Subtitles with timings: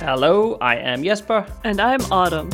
[0.00, 1.46] Hello, I am Jesper.
[1.64, 2.50] And I'm Autumn.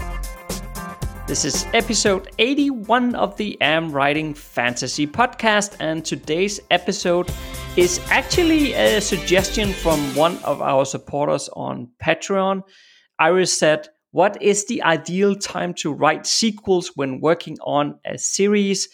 [1.26, 7.32] This is episode 81 of the Am Writing Fantasy podcast, and today's episode
[7.76, 12.62] is actually a suggestion from one of our supporters on Patreon.
[13.18, 18.88] Iris said, What is the ideal time to write sequels when working on a series?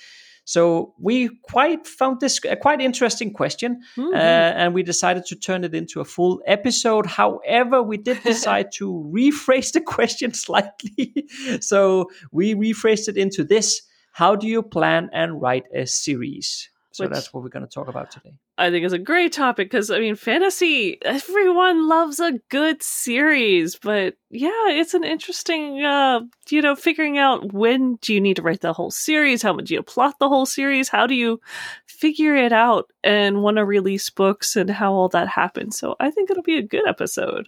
[0.48, 4.14] So we quite found this a quite interesting question, mm-hmm.
[4.14, 7.04] uh, and we decided to turn it into a full episode.
[7.04, 11.26] However, we did decide to rephrase the question slightly.
[11.60, 16.70] so we rephrased it into this: How do you plan and write a series?
[16.98, 18.34] So Which, that's what we're going to talk about today.
[18.58, 20.98] I think is a great topic because I mean, fantasy.
[21.02, 27.52] Everyone loves a good series, but yeah, it's an interesting, uh, you know, figuring out
[27.52, 29.42] when do you need to write the whole series?
[29.42, 30.88] How much do you plot the whole series?
[30.88, 31.40] How do you
[31.86, 35.78] figure it out and want to release books and how all that happens?
[35.78, 37.46] So I think it'll be a good episode.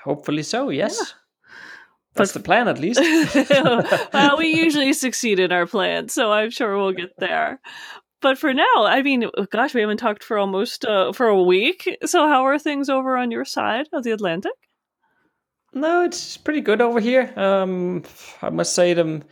[0.00, 0.68] Hopefully so.
[0.68, 0.98] Yes.
[1.00, 1.06] Yeah.
[2.16, 3.00] That's the plan, at least.
[4.12, 7.60] well, we usually succeed in our plan, so I'm sure we'll get there
[8.26, 11.88] but for now, I mean, gosh, we haven't talked for almost uh, for a week.
[12.06, 14.50] So how are things over on your side of the Atlantic?
[15.72, 17.32] No, it's pretty good over here.
[17.36, 18.02] Um,
[18.42, 19.22] I must say them.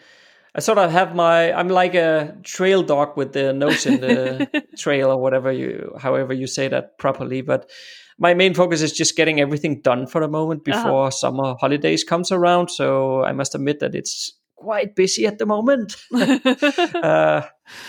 [0.55, 1.53] I sort of have my.
[1.53, 6.33] I'm like a trail dog with the nose in the trail, or whatever you, however
[6.33, 7.41] you say that properly.
[7.43, 7.69] But
[8.17, 10.85] my main focus is just getting everything done for the moment uh-huh.
[10.85, 11.11] before uh-huh.
[11.11, 12.71] summer holidays comes around.
[12.71, 15.97] So I must admit that it's quite busy at the moment.
[16.15, 17.43] uh,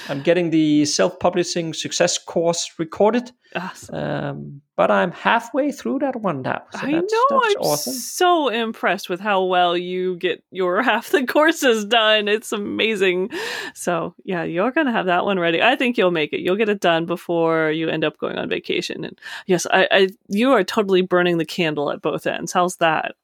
[0.09, 3.95] I'm getting the self-publishing success course recorded, awesome.
[3.95, 6.63] um, but I'm halfway through that one now.
[6.71, 7.25] So I that's, know.
[7.29, 7.93] That's I'm awesome.
[7.93, 12.27] so impressed with how well you get your half the courses done.
[12.27, 13.29] It's amazing.
[13.73, 15.61] So yeah, you're gonna have that one ready.
[15.61, 16.41] I think you'll make it.
[16.41, 19.05] You'll get it done before you end up going on vacation.
[19.05, 22.51] And yes, I, I you are totally burning the candle at both ends.
[22.51, 23.15] How's that?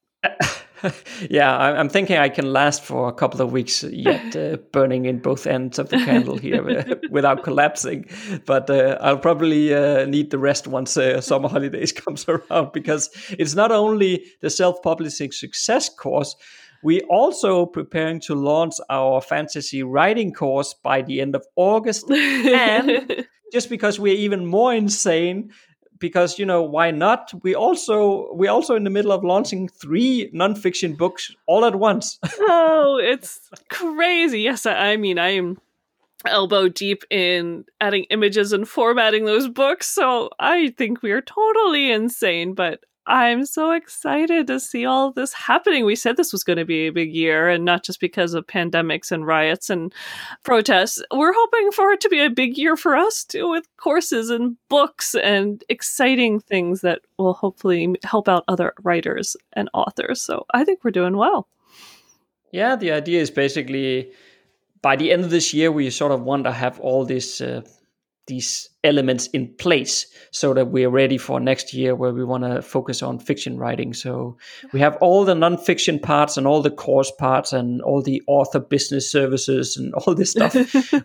[1.29, 5.19] yeah, I'm thinking I can last for a couple of weeks yet, uh, burning in
[5.19, 8.05] both ends of the candle here uh, without collapsing.
[8.45, 13.09] But uh, I'll probably uh, need the rest once uh, summer holidays comes around because
[13.37, 16.35] it's not only the self-publishing success course.
[16.83, 23.25] We also preparing to launch our fantasy writing course by the end of August, and
[23.53, 25.51] just because we're even more insane,
[26.01, 27.31] because you know why not?
[27.43, 32.19] We also we also in the middle of launching three nonfiction books all at once.
[32.39, 34.41] Oh it's crazy.
[34.41, 35.57] Yes i mean i'm
[36.25, 41.91] elbow deep in adding images and formatting those books so i think we are totally
[41.91, 45.85] insane but I'm so excited to see all this happening.
[45.85, 48.45] We said this was going to be a big year, and not just because of
[48.45, 49.91] pandemics and riots and
[50.43, 51.01] protests.
[51.11, 54.55] We're hoping for it to be a big year for us too, with courses and
[54.69, 60.21] books and exciting things that will hopefully help out other writers and authors.
[60.21, 61.47] So I think we're doing well.
[62.51, 64.11] Yeah, the idea is basically
[64.81, 67.41] by the end of this year, we sort of want to have all this.
[67.41, 67.61] Uh,
[68.27, 72.61] these elements in place so that we're ready for next year where we want to
[72.61, 73.93] focus on fiction writing.
[73.93, 74.37] So
[74.73, 78.59] we have all the nonfiction parts and all the course parts and all the author
[78.59, 80.55] business services and all this stuff.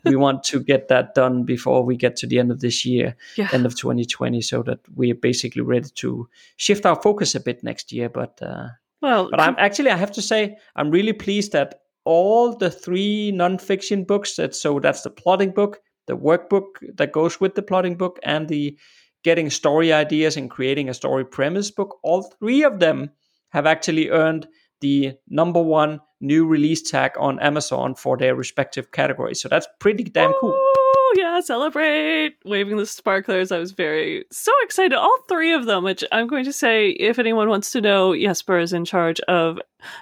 [0.04, 3.16] we want to get that done before we get to the end of this year,
[3.36, 3.48] yeah.
[3.52, 7.92] end of 2020, so that we're basically ready to shift our focus a bit next
[7.92, 8.08] year.
[8.08, 8.68] But uh,
[9.00, 13.32] well, but I'm actually I have to say I'm really pleased that all the three
[13.34, 16.64] nonfiction books that so that's the plotting book the workbook
[16.96, 18.78] that goes with the plotting book and the
[19.24, 21.98] getting story ideas and creating a story premise book.
[22.02, 23.10] All three of them
[23.50, 24.46] have actually earned
[24.80, 29.40] the number one new release tag on Amazon for their respective categories.
[29.40, 30.52] So that's pretty damn cool.
[30.54, 32.36] Oh yeah, celebrate!
[32.44, 33.52] Waving the sparklers.
[33.52, 34.92] I was very so excited.
[34.94, 38.58] All three of them, which I'm going to say, if anyone wants to know, Jesper
[38.58, 39.58] is in charge of,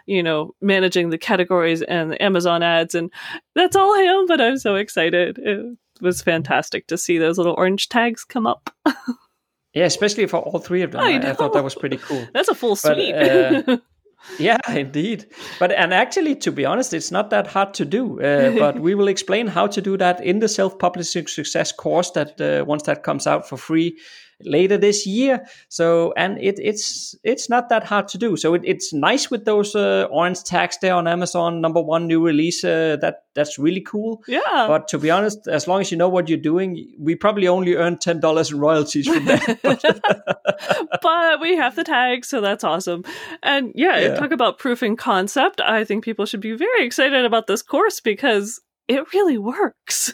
[0.06, 3.12] you know, managing the categories and the Amazon ads, and
[3.54, 4.26] that's all him.
[4.26, 5.38] But I'm so excited.
[5.38, 8.74] It, was fantastic to see those little orange tags come up.
[9.74, 11.00] yeah, especially for all three of them.
[11.00, 12.26] I, I, I, thought that was pretty cool.
[12.32, 13.14] That's a full suite.
[13.14, 13.78] uh,
[14.38, 15.26] yeah, indeed.
[15.58, 18.20] But and actually, to be honest, it's not that hard to do.
[18.20, 22.10] Uh, but we will explain how to do that in the self-publishing success course.
[22.12, 23.98] That uh, once that comes out for free,
[24.40, 25.44] later this year.
[25.68, 28.36] So and it, it's it's not that hard to do.
[28.36, 31.60] So it, it's nice with those uh, orange tags there on Amazon.
[31.60, 32.64] Number one new release.
[32.64, 34.22] Uh, that that's really cool.
[34.28, 34.40] Yeah.
[34.68, 37.74] But to be honest, as long as you know what you're doing, we probably only
[37.74, 39.58] earn ten dollars in royalties from that.
[41.02, 43.04] but we have the tag, so that's awesome.
[43.42, 44.14] And yeah, Yeah.
[44.14, 45.60] talk about proofing concept.
[45.60, 50.12] I think people should be very excited about this course because it really works.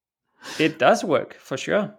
[0.58, 1.94] it does work for sure.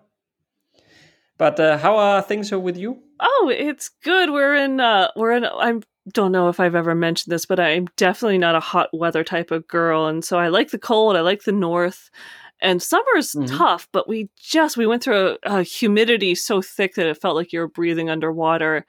[1.37, 2.99] But uh, how are things with you?
[3.19, 4.31] Oh, it's good.
[4.31, 5.79] We're in uh we're in I
[6.13, 9.51] don't know if I've ever mentioned this, but I'm definitely not a hot weather type
[9.51, 12.09] of girl and so I like the cold, I like the north.
[12.59, 13.55] And summer's Mhm.
[13.57, 17.35] tough, but we just we went through a, a humidity so thick that it felt
[17.35, 18.85] like you were breathing underwater.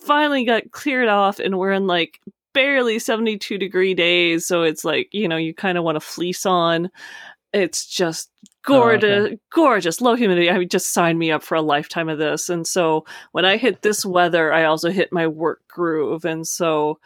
[0.00, 2.20] Finally got cleared off and we're in like
[2.52, 6.44] barely 72 degree days, so it's like, you know, you kind of want to fleece
[6.46, 6.90] on.
[7.52, 8.30] It's just
[8.68, 8.98] Oh, okay.
[9.00, 10.50] gorgeous, gorgeous, low humidity.
[10.50, 12.48] I mean, just sign me up for a lifetime of this.
[12.48, 16.24] And so when I hit this weather, I also hit my work groove.
[16.24, 16.98] And so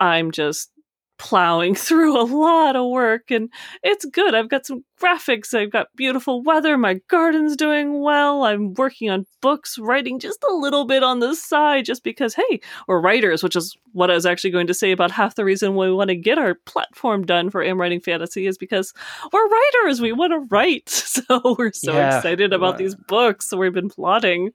[0.00, 0.70] I'm just
[1.18, 3.50] plowing through a lot of work and
[3.82, 4.34] it's good.
[4.34, 5.54] I've got some graphics.
[5.54, 6.76] I've got beautiful weather.
[6.78, 8.44] My garden's doing well.
[8.44, 12.60] I'm working on books, writing just a little bit on the side just because, hey,
[12.86, 15.74] we're writers, which is what I was actually going to say about half the reason
[15.74, 18.92] why we want to get our platform done for Am Writing Fantasy is because
[19.32, 20.00] we're writers.
[20.00, 21.04] We want to write.
[21.28, 22.78] So we're so Yeah, excited about right.
[22.78, 23.48] these books.
[23.48, 24.50] So we've been plotting.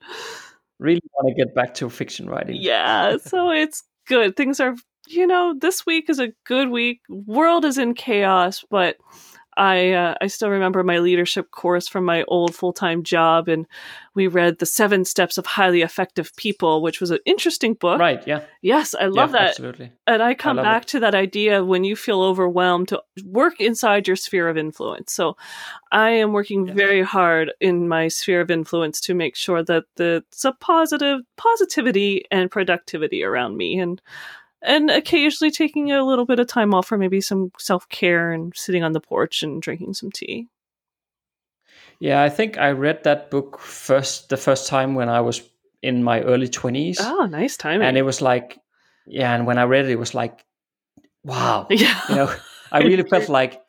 [0.80, 2.56] Really want to get back to fiction writing.
[2.60, 4.36] Yeah, so it's good.
[4.36, 4.75] Things are,
[5.07, 7.01] you know, this week is a good week.
[7.09, 8.97] World is in chaos, but
[9.57, 13.67] I uh, I still remember my leadership course from my old full time job, and
[14.15, 18.00] we read the Seven Steps of Highly Effective People, which was an interesting book.
[18.00, 18.25] Right.
[18.27, 18.41] Yeah.
[18.61, 19.50] Yes, I love yeah, that.
[19.50, 19.91] Absolutely.
[20.07, 20.88] And I come love back it.
[20.89, 25.13] to that idea when you feel overwhelmed to work inside your sphere of influence.
[25.13, 25.38] So
[25.91, 26.75] I am working Yes.
[26.75, 31.21] very hard in my sphere of influence to make sure that the it's a positive
[31.38, 34.01] positivity and productivity around me and
[34.63, 38.83] and occasionally taking a little bit of time off for maybe some self-care and sitting
[38.83, 40.48] on the porch and drinking some tea.
[42.00, 45.42] Yeah, I think I read that book first the first time when I was
[45.81, 47.88] in my early twenties, Oh, nice timing.
[47.88, 48.57] and it was like,
[49.06, 50.44] yeah, and when I read it, it was like,
[51.24, 52.00] wow, yeah.
[52.10, 52.33] you know,
[52.71, 53.62] I really felt like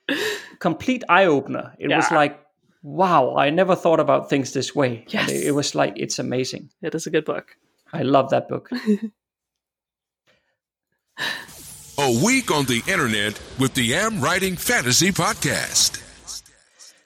[0.58, 1.74] complete eye opener.
[1.78, 2.40] It was like,
[2.82, 5.04] wow, I never thought about things this way.
[5.08, 5.30] Yes.
[5.30, 6.70] it, it was like it's amazing.
[6.82, 7.56] it is a good book.
[7.92, 8.70] I love that book.
[12.04, 16.02] A week on the internet with the Am Writing Fantasy Podcast.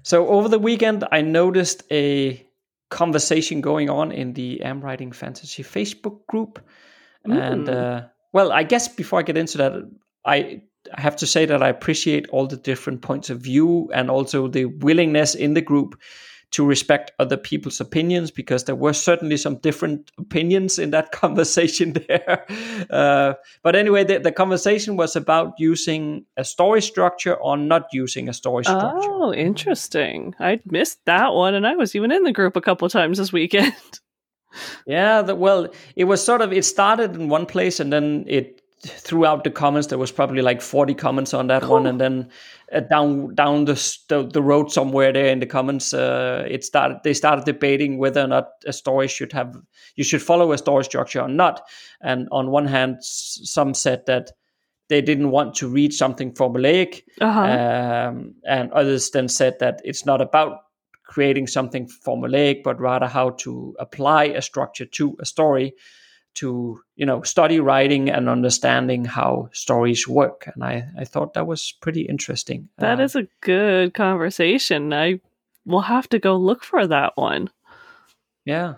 [0.03, 2.45] So over the weekend, I noticed a
[2.91, 6.59] conversation going on in the Am Writing Fantasy Facebook group,
[7.25, 7.75] and Mm.
[7.77, 9.73] uh, well, I guess before I get into that,
[10.25, 10.63] I
[10.97, 14.49] I have to say that I appreciate all the different points of view and also
[14.49, 15.95] the willingness in the group
[16.51, 21.93] to respect other people's opinions because there were certainly some different opinions in that conversation
[21.93, 22.47] there.
[22.91, 28.29] Uh, but anyway, the, the conversation was about using a story structure or not using
[28.29, 29.11] a story structure.
[29.11, 30.35] Oh, interesting.
[30.41, 33.33] I missed that one, and I was even in the group a couple times this
[33.33, 33.75] weekend.
[34.87, 38.63] Yeah, the, well, it was sort of it started in one place and then it
[38.83, 42.29] throughout the comments there was probably like 40 comments on that one and then
[42.73, 43.75] uh, down down the,
[44.09, 48.21] the the road somewhere there in the comments uh, it started they started debating whether
[48.23, 49.57] or not a story should have
[49.97, 51.63] you should follow a story structure or not
[52.01, 54.31] and on one hand s- some said that
[54.89, 57.41] they didn't want to read something formulaic Uh-huh.
[57.41, 60.61] um, and others then said that it's not about
[61.05, 65.73] creating something formulaic, but rather how to apply a structure to a story
[66.41, 70.49] to you know study writing and understanding how stories work.
[70.55, 72.69] And I, I thought that was pretty interesting.
[72.79, 74.93] That Uh, is a good conversation.
[74.93, 75.21] I
[75.67, 77.49] will have to go look for that one.
[78.45, 78.75] yeah.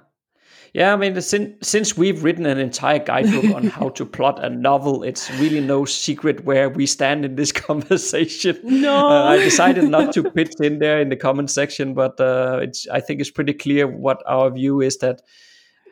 [0.73, 4.49] Yeah, I mean, since since we've written an entire guidebook on how to plot a
[4.49, 8.57] novel, it's really no secret where we stand in this conversation.
[8.62, 9.09] No.
[9.09, 12.87] Uh, I decided not to pitch in there in the comment section, but uh, it's
[12.87, 15.23] I think it's pretty clear what our view is that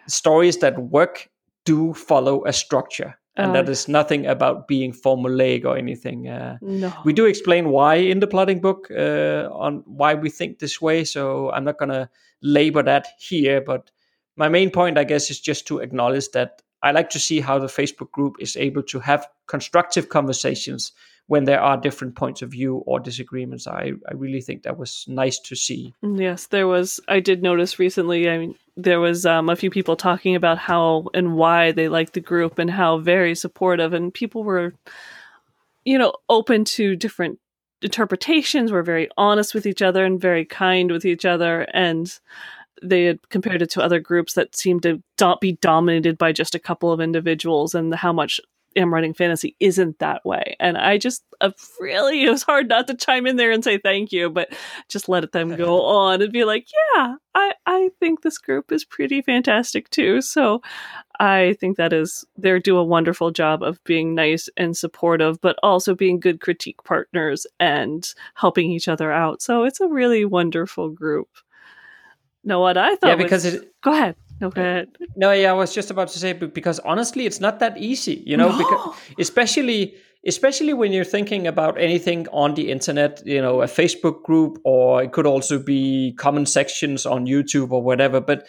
[0.06, 1.28] stories that work
[1.68, 3.54] do follow a structure, and Oh.
[3.54, 6.28] that is nothing about being formulaic or anything.
[6.28, 6.90] Uh, No.
[7.04, 11.04] we do explain why in the plotting book uh, on why we think this way,
[11.04, 12.08] so I'm not gonna
[12.42, 13.60] labor that here.
[13.60, 13.90] But
[14.36, 16.50] my main point, I guess, is just to acknowledge that
[16.88, 20.92] I like to see how the Facebook group is able to have constructive conversations
[21.28, 23.66] when there are different points of view or disagreements.
[23.66, 25.94] I, I really think that was nice to see.
[26.02, 27.00] Yes, there was.
[27.06, 28.28] I did notice recently.
[28.28, 32.14] I mean, there was um, a few people talking about how and why they liked
[32.14, 34.74] the group and how very supportive, and people were,
[35.84, 37.38] you know, open to different
[37.82, 38.72] interpretations.
[38.72, 42.18] Were very honest with each other and very kind with each other, and
[42.82, 46.54] they had compared it to other groups that seemed to not be dominated by just
[46.54, 48.40] a couple of individuals and how much
[48.78, 50.56] am writing fantasy isn't that way.
[50.58, 53.78] And I just uh, really, it was hard not to chime in there and say
[53.78, 54.52] thank you, but
[54.88, 58.84] just let them go on and be like, yeah, I, I think this group is
[58.84, 60.20] pretty fantastic too.
[60.20, 60.62] So
[61.20, 65.58] I think that is, they do a wonderful job of being nice and supportive, but
[65.62, 69.42] also being good critique partners and helping each other out.
[69.42, 71.28] So it's a really wonderful group.
[72.44, 74.16] No, what I thought yeah, because was, it, go ahead.
[74.40, 74.88] No, go ahead.
[75.16, 78.36] No, yeah, I was just about to say because honestly, it's not that easy, you
[78.36, 78.58] know, no.
[78.58, 79.94] because especially
[80.26, 85.02] especially when you're thinking about anything on the internet, you know, a Facebook group or
[85.02, 88.46] it could also be comment sections on YouTube or whatever, but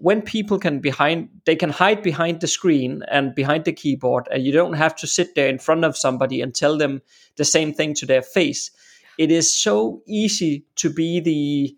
[0.00, 4.44] when people can behind they can hide behind the screen and behind the keyboard and
[4.44, 7.02] you don't have to sit there in front of somebody and tell them
[7.36, 8.70] the same thing to their face
[9.18, 11.76] it is so easy to be the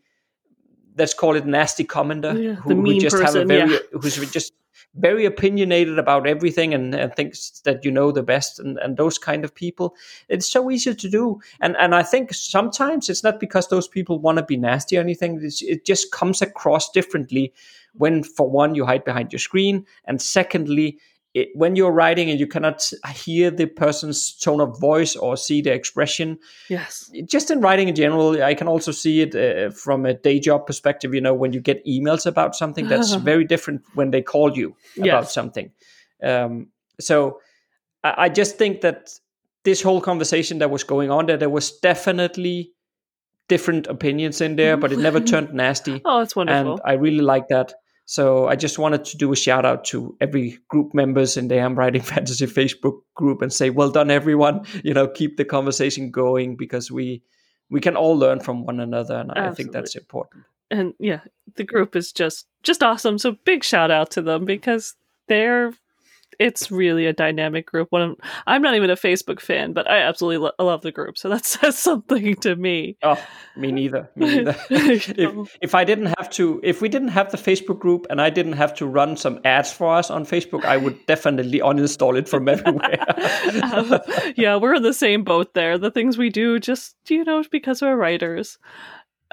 [0.96, 3.78] let's call it nasty commenter yeah, who, who, just person, have a very yeah.
[3.92, 4.52] who's just
[4.94, 9.18] very opinionated about everything and, and, thinks that you know the best and, and those
[9.18, 9.94] kind of people.
[10.28, 11.40] It's so easy to do.
[11.60, 15.00] And and i think sometimes it's not because those people want to be nasty or
[15.00, 15.40] anything.
[15.42, 17.52] It's, it just comes across differently
[17.94, 20.98] when for one you hide behind your screen and secondly
[21.32, 25.62] it, when you're writing and you cannot hear the person's tone of voice or see
[25.62, 30.04] the expression yes just in writing in general i can also see it uh, from
[30.06, 33.80] a day job perspective you know when you get emails about something that's very different
[33.94, 35.32] when they call you about Yes.
[35.34, 35.70] something
[36.22, 36.66] um,
[37.00, 37.40] so
[38.02, 39.10] I, I just think that
[39.64, 42.72] this whole conversation that was going on there there was definitely
[43.48, 46.72] different opinions in there but it never turned nasty Oh, it's wonderful.
[46.72, 47.74] and I really like that.
[48.10, 51.60] So I just wanted to do a shout out to every group members in the
[51.60, 54.66] Am Writing Fantasy Facebook group and say, well done, everyone.
[54.82, 57.22] You know, keep the conversation going because we
[57.70, 60.42] we can all learn from one another, and I think that's important.
[60.72, 61.20] and yeah,
[61.54, 63.16] the group is just just awesome.
[63.16, 64.96] So big shout out to them because
[65.28, 65.72] they're
[66.40, 67.88] it's really a dynamic group.
[67.92, 68.16] One of,
[68.46, 71.18] I'm not even a Facebook fan, but I absolutely lo- love the group.
[71.18, 72.96] So that says something to me.
[73.02, 73.22] Oh,
[73.56, 74.10] me neither.
[74.16, 74.56] Me neither.
[74.70, 78.30] if if I didn't have to, if we didn't have the Facebook group and I
[78.30, 82.26] didn't have to run some ads for us on Facebook, I would definitely uninstall it
[82.28, 83.04] from everywhere.
[83.72, 84.00] Um,
[84.36, 85.76] yeah, we're in the same boat there.
[85.76, 88.58] The things we do just, you know, because we're writers.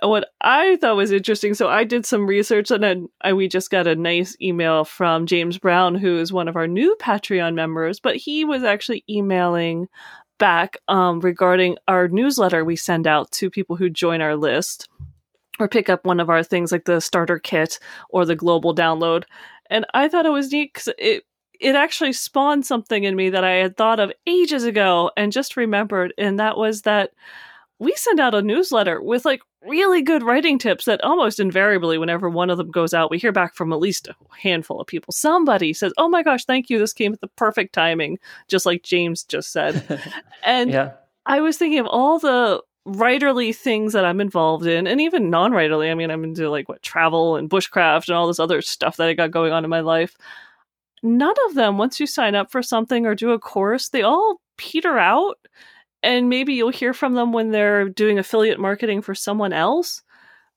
[0.04, 3.72] What I thought was interesting, so I did some research and then I, we just
[3.72, 8.00] got a nice email from James Brown, who is one of our new Patreon members,
[8.00, 9.88] but he was actually emailing
[10.38, 14.88] back um, regarding our newsletter we send out to people who join our list
[15.60, 19.24] or pick up one of our things like the starter kit or the global download.
[19.70, 21.24] And I thought it was neat because it
[21.60, 25.58] it actually spawned something in me that I had thought of ages ago and just
[25.58, 27.12] remembered, and that was that
[27.80, 32.30] we send out a newsletter with like really good writing tips that almost invariably, whenever
[32.30, 35.12] one of them goes out, we hear back from at least a handful of people.
[35.12, 36.80] Somebody says, Oh my gosh, thank you.
[36.80, 38.18] This came at the perfect timing,
[38.48, 40.02] just like James just said.
[40.44, 40.94] and yeah.
[41.26, 45.52] I was thinking of all the writerly things that I'm involved in, and even non
[45.52, 45.92] writerly.
[45.92, 49.10] I mean, I'm into like what travel and bushcraft and all this other stuff that
[49.10, 50.18] I got going on in my life.
[51.04, 54.42] None of them, once you sign up for something or do a course, they all
[54.58, 55.38] peter out.
[56.04, 60.04] And maybe you'll hear from them when they're doing affiliate marketing for someone else.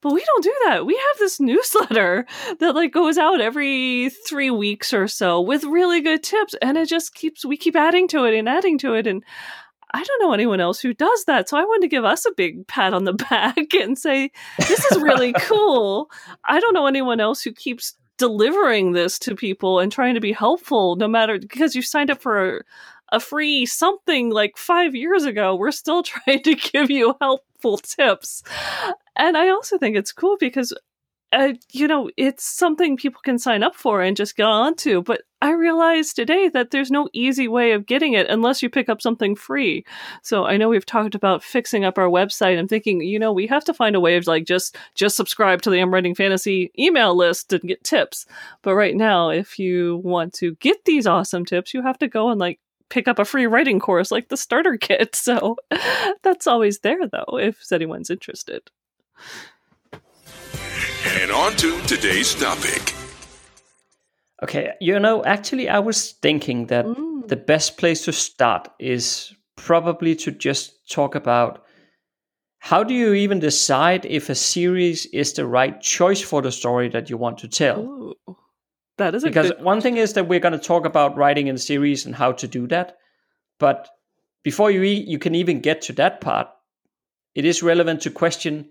[0.03, 0.87] But we don't do that.
[0.87, 2.27] We have this newsletter
[2.59, 6.89] that like goes out every three weeks or so with really good tips, and it
[6.89, 9.07] just keeps we keep adding to it and adding to it.
[9.07, 9.25] And
[9.93, 11.49] I don't know anyone else who does that.
[11.49, 14.85] So I wanted to give us a big pat on the back and say, this
[14.91, 16.11] is really cool.
[16.45, 20.33] I don't know anyone else who keeps delivering this to people and trying to be
[20.33, 22.67] helpful no matter because you signed up for
[23.13, 25.55] a, free something like five years ago.
[25.55, 28.43] We're still trying to give you helpful tips.
[29.17, 30.73] And I also think it's cool because
[31.33, 35.01] uh, you know, it's something people can sign up for and just get onto.
[35.03, 38.89] But I realized today that there's no easy way of getting it unless you pick
[38.89, 39.85] up something free.
[40.23, 42.59] So I know we've talked about fixing up our website.
[42.59, 45.63] I'm thinking, you know, we have to find a way of like just just subscribe
[45.63, 48.27] to the Am Writing Fantasy email list and get tips.
[48.63, 52.31] But right now, if you want to get these awesome tips, you have to go
[52.31, 52.59] and like
[52.91, 55.17] pick up a free writing course like the starter kit.
[55.17, 55.57] So
[56.23, 58.71] that's always there though, if anyone's interested.
[61.07, 62.95] And on to today's topic.
[64.43, 67.29] Okay, you know, actually, I was thinking that Mm.
[67.29, 71.63] the best place to start is probably to just talk about
[72.59, 76.89] how do you even decide if a series is the right choice for the story
[76.91, 77.81] that you want to tell?
[77.81, 78.37] Ooh,
[79.01, 81.59] that is because good one thing is that we're going to talk about writing in
[81.59, 82.97] series and how to do that
[83.59, 83.89] but
[84.43, 86.49] before you e- you can even get to that part
[87.35, 88.69] it is relevant to question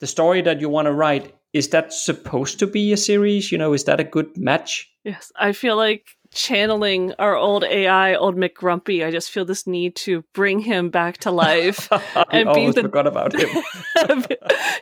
[0.00, 3.52] the story that you want to write is that supposed to be a series?
[3.52, 4.90] You know, is that a good match?
[5.04, 9.04] Yes, I feel like channeling our old AI, old McGrumpy.
[9.04, 11.88] I just feel this need to bring him back to life
[12.30, 13.48] and be the forgot about him.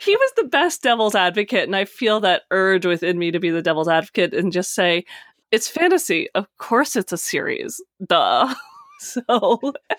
[0.01, 3.51] he was the best devil's advocate, and I feel that urge within me to be
[3.51, 5.05] the devil's advocate and just say,
[5.51, 6.29] "It's fantasy.
[6.35, 7.83] Of course, it's a series.
[8.05, 8.55] Duh."
[9.11, 9.23] So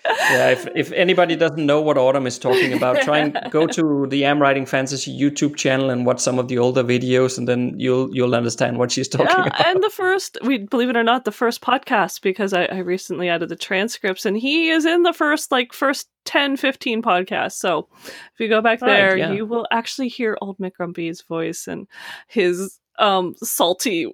[0.06, 4.06] yeah, if if anybody doesn't know what Autumn is talking about, try and go to
[4.08, 7.74] the Am Writing Fantasy YouTube channel and watch some of the older videos, and then
[7.80, 9.66] you'll you'll understand what she's talking yeah, about.
[9.66, 13.28] And the first, we believe it or not, the first podcast because I, I recently
[13.28, 17.54] added the transcripts, and he is in the first like first 10, 15 podcasts.
[17.54, 19.32] So if you go back there, right, yeah.
[19.32, 21.88] you will actually hear old Mick Grumpy's voice and
[22.28, 24.14] his um salty,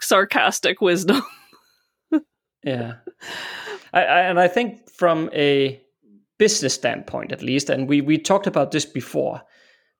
[0.00, 1.22] sarcastic wisdom.
[2.64, 2.94] yeah.
[3.92, 5.80] I, I, and I think from a
[6.38, 9.42] business standpoint, at least, and we we talked about this before,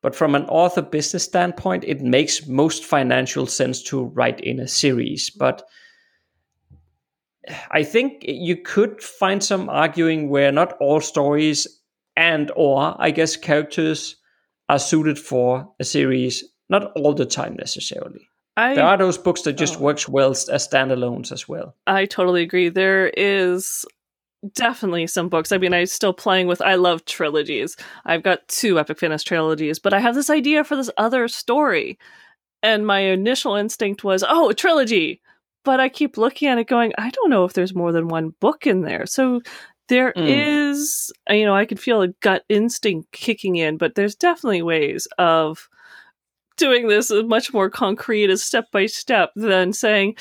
[0.03, 4.69] but from an author business standpoint, it makes most financial sense to write in a
[4.69, 5.31] series.
[5.31, 5.63] But
[7.71, 11.67] I think you could find some arguing where not all stories
[12.17, 14.17] and or I guess characters
[14.69, 18.29] are suited for a series, not all the time necessarily.
[18.57, 19.81] I, there are those books that just oh.
[19.81, 21.75] works well as standalones as well.
[21.87, 22.69] I totally agree.
[22.69, 23.85] There is
[24.55, 25.53] definitely some books.
[25.53, 26.61] I mean, I'm still playing with.
[26.61, 27.77] I love trilogies.
[28.05, 31.99] I've got two Epic Fantasy trilogies, but I have this idea for this other story,
[32.63, 35.21] and my initial instinct was, oh, a trilogy.
[35.65, 38.35] But I keep looking at it, going, I don't know if there's more than one
[38.39, 39.07] book in there.
[39.07, 39.41] So
[39.89, 40.27] there mm.
[40.27, 45.09] is, you know, I could feel a gut instinct kicking in, but there's definitely ways
[45.19, 45.69] of
[46.57, 50.17] doing this much more concrete as step by step than saying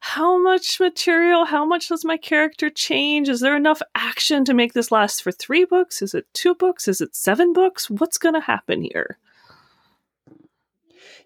[0.00, 3.28] how much material how much does my character change?
[3.28, 6.02] Is there enough action to make this last for three books?
[6.02, 6.88] Is it two books?
[6.88, 7.88] Is it seven books?
[7.90, 9.18] What's going to happen here?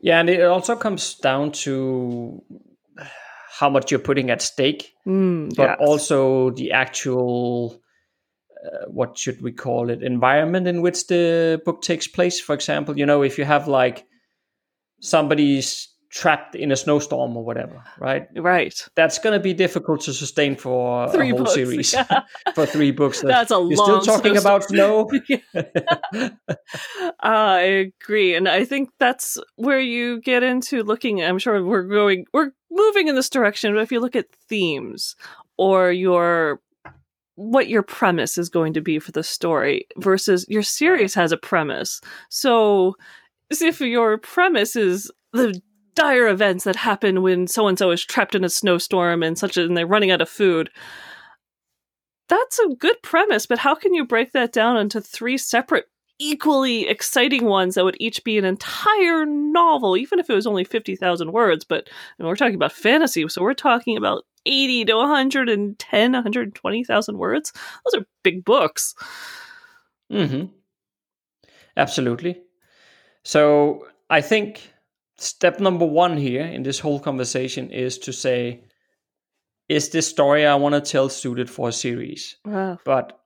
[0.00, 2.42] Yeah and it also comes down to
[3.58, 5.76] how much you're putting at stake mm, but yes.
[5.80, 7.80] also the actual
[8.66, 12.38] uh, what should we call it environment in which the book takes place.
[12.40, 14.06] For example you know if you have like
[15.00, 18.26] somebody's trapped in a snowstorm or whatever, right?
[18.34, 18.74] Right.
[18.94, 21.92] That's going to be difficult to sustain for three a whole books, series.
[21.92, 22.22] Yeah.
[22.54, 23.20] for three books.
[23.20, 25.10] That's a You're long still talking about snow.
[25.54, 26.30] uh,
[27.20, 31.22] I agree, and I think that's where you get into looking.
[31.22, 33.74] I'm sure we're going, we're moving in this direction.
[33.74, 35.16] But if you look at themes
[35.58, 36.60] or your
[37.34, 41.36] what your premise is going to be for the story versus your series has a
[41.36, 42.00] premise.
[42.30, 42.94] So
[43.50, 45.60] if your premise is the
[45.94, 49.56] dire events that happen when so and so is trapped in a snowstorm and such
[49.56, 50.70] and they're running out of food.
[52.28, 55.86] That's a good premise but how can you break that down into three separate
[56.18, 60.64] equally exciting ones that would each be an entire novel even if it was only
[60.64, 61.64] 50,000 words?
[61.64, 67.52] But we're talking about fantasy so we're talking about 80 to 110 120,000 words?
[67.84, 68.94] Those are big books.
[70.10, 70.50] Mhm
[71.76, 72.40] absolutely
[73.26, 74.72] so I think
[75.18, 78.62] step number one here in this whole conversation is to say,
[79.68, 82.36] is this story I want to tell suited for a series?
[82.44, 82.78] Wow.
[82.84, 83.20] But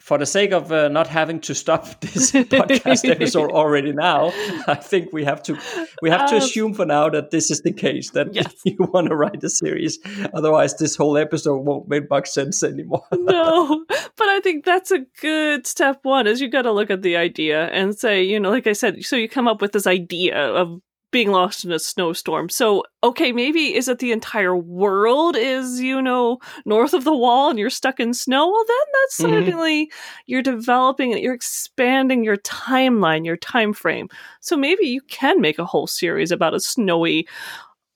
[0.00, 4.32] for the sake of uh, not having to stop this podcast episode already now,
[4.66, 5.58] I think we have to
[6.02, 8.52] we have to um, assume for now that this is the case that yes.
[8.64, 9.98] you want to write a series.
[10.32, 13.04] Otherwise, this whole episode won't make much sense anymore.
[13.12, 16.26] no, but I think that's a good step one.
[16.26, 19.04] Is you got to look at the idea and say, you know, like I said,
[19.04, 20.80] so you come up with this idea of
[21.14, 22.48] being lost in a snowstorm.
[22.48, 27.50] So, okay, maybe is it the entire world is, you know, north of the wall
[27.50, 28.50] and you're stuck in snow?
[28.50, 29.44] Well, then that's mm-hmm.
[29.46, 29.92] suddenly
[30.26, 34.08] you're developing it, you're expanding your timeline, your time frame.
[34.40, 37.28] So maybe you can make a whole series about a snowy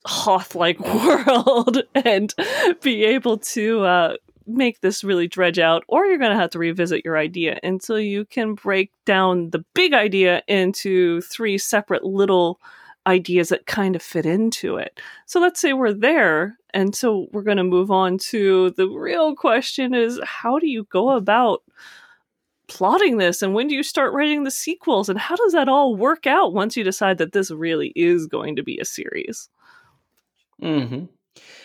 [0.07, 2.33] Hoth like world and
[2.83, 6.61] be able to uh, make this really dredge out, or you're going to have to
[6.61, 12.61] revisit your idea until you can break down the big idea into three separate little
[13.07, 15.01] ideas that kind of fit into it.
[15.27, 19.35] So let's say we're there, and so we're going to move on to the real
[19.35, 21.63] question is how do you go about
[22.69, 25.97] plotting this and when do you start writing the sequels and how does that all
[25.97, 29.49] work out once you decide that this really is going to be a series?
[30.63, 31.09] Mhm.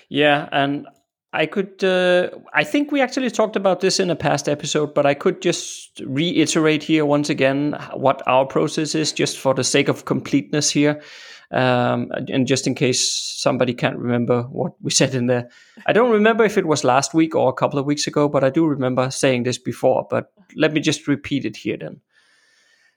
[0.10, 0.88] Yeah, and
[1.36, 1.84] I could.
[1.84, 5.42] Uh, I think we actually talked about this in a past episode, but I could
[5.42, 10.70] just reiterate here once again what our process is, just for the sake of completeness
[10.70, 11.02] here.
[11.50, 15.50] Um, and just in case somebody can't remember what we said in there,
[15.88, 18.44] I don't remember if it was last week or a couple of weeks ago, but
[18.44, 20.08] I do remember saying this before.
[20.10, 22.00] But let me just repeat it here then.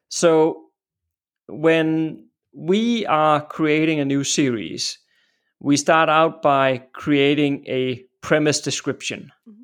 [0.09, 0.63] So,
[1.49, 4.99] when we are creating a new series,
[5.59, 9.63] we start out by creating a premise description mm-hmm.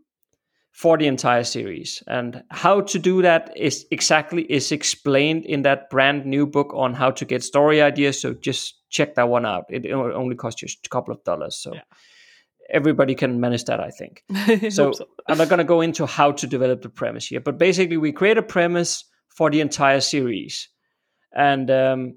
[0.70, 2.00] for the entire series.
[2.06, 6.94] And how to do that is exactly is explained in that brand new book on
[6.94, 8.20] how to get story ideas.
[8.20, 9.64] So just check that one out.
[9.68, 11.56] It only costs you a couple of dollars.
[11.56, 11.80] So yeah.
[12.70, 14.22] everybody can manage that, I think.
[14.72, 15.06] so, so.
[15.28, 18.12] I'm not going to go into how to develop the premise here, but basically we
[18.12, 20.68] create a premise for the entire series.
[21.34, 22.14] And um,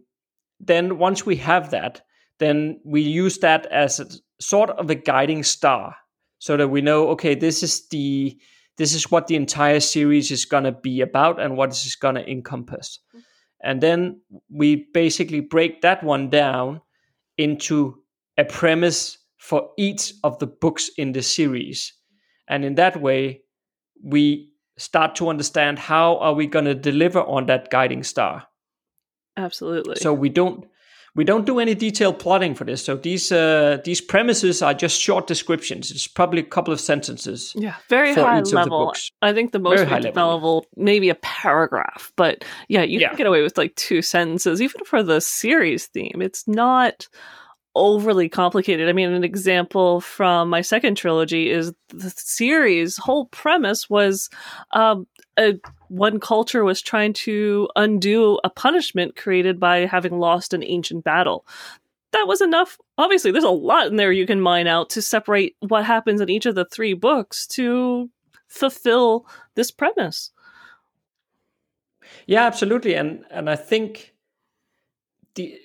[0.60, 2.02] then once we have that,
[2.38, 4.06] then we use that as a
[4.40, 5.96] sort of a guiding star
[6.46, 8.38] so that we know okay this is the
[8.78, 12.14] this is what the entire series is going to be about and what is going
[12.14, 13.00] to encompass.
[13.10, 13.20] Mm-hmm.
[13.64, 16.82] and then we basically break that one down
[17.38, 17.96] into
[18.38, 21.94] a premise for each of the books in the series.
[22.48, 23.42] And in that way
[24.04, 28.48] we start to understand how are we going to deliver on that guiding star.
[29.38, 29.96] Absolutely.
[29.96, 30.66] So we don't
[31.16, 35.00] we don't do any detailed plotting for this so these uh, these premises are just
[35.00, 35.92] short descriptions.
[35.92, 38.94] It's probably a couple of sentences yeah very high level.
[39.22, 40.66] i think the most high level.
[40.76, 43.10] maybe a paragraph but yeah you yeah.
[43.10, 46.22] can get away with like two sentences even for the series theme.
[46.22, 47.08] It's not
[47.76, 48.88] overly complicated.
[48.88, 54.30] I mean, an example from my second trilogy is the series' whole premise was
[54.72, 60.64] um, a, one culture was trying to undo a punishment created by having lost an
[60.64, 61.46] ancient battle.
[62.12, 62.78] That was enough.
[62.98, 66.30] Obviously, there's a lot in there you can mine out to separate what happens in
[66.30, 68.10] each of the three books to
[68.48, 70.32] fulfill this premise.
[72.26, 74.14] Yeah, absolutely, and and I think
[75.36, 75.60] the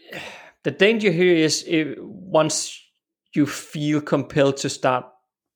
[0.65, 1.65] the danger here is
[1.99, 2.83] once
[3.33, 5.07] you feel compelled to start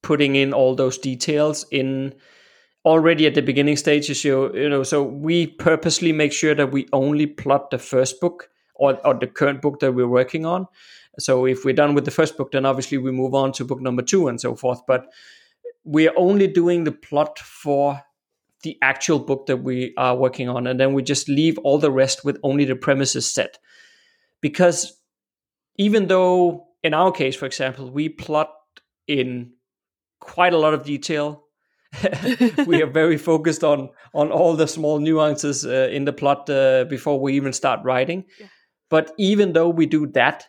[0.03, 2.15] putting in all those details in
[2.85, 6.87] already at the beginning stages you you know so we purposely make sure that we
[6.93, 10.67] only plot the first book or, or the current book that we're working on.
[11.19, 13.81] So if we're done with the first book then obviously we move on to book
[13.81, 15.07] number two and so forth but
[15.85, 18.03] we're only doing the plot for
[18.63, 21.91] the actual book that we are working on and then we just leave all the
[21.91, 23.59] rest with only the premises set.
[24.41, 24.99] Because
[25.77, 28.53] even though in our case for example we plot
[29.07, 29.53] in
[30.19, 31.44] quite a lot of detail
[32.67, 36.85] we are very focused on on all the small nuances uh, in the plot uh,
[36.89, 38.47] before we even start writing yeah.
[38.89, 40.47] but even though we do that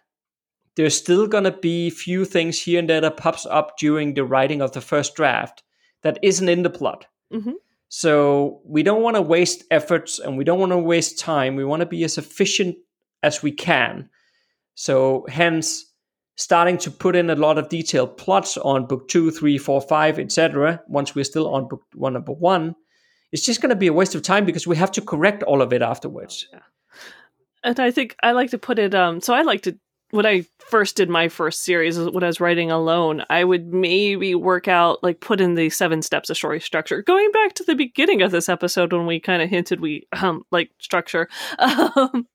[0.76, 4.26] there's still going to be few things here and there that pops up during the
[4.26, 5.64] writing of the first draft
[6.02, 7.54] that isn't in the plot mm-hmm.
[7.90, 11.66] so we don't want to waste efforts and we don't want to waste time we
[11.66, 12.76] want to be as efficient
[13.26, 14.08] as we can.
[14.76, 15.86] So hence
[16.36, 20.19] starting to put in a lot of detailed plots on book two, three, four, five,
[20.19, 20.82] etc.
[20.88, 22.76] Once we're still on book one, number one,
[23.32, 25.62] it's just going to be a waste of time because we have to correct all
[25.62, 26.48] of it afterwards.
[26.52, 26.60] Yeah.
[27.63, 28.93] And I think I like to put it.
[28.93, 29.78] Um, so I like to
[30.15, 34.34] when I first did my first series, when I was writing alone, I would maybe
[34.34, 37.01] work out, like, put in the seven steps of story structure.
[37.01, 40.43] Going back to the beginning of this episode when we kind of hinted we um,
[40.51, 41.28] like structure,
[41.60, 42.28] um,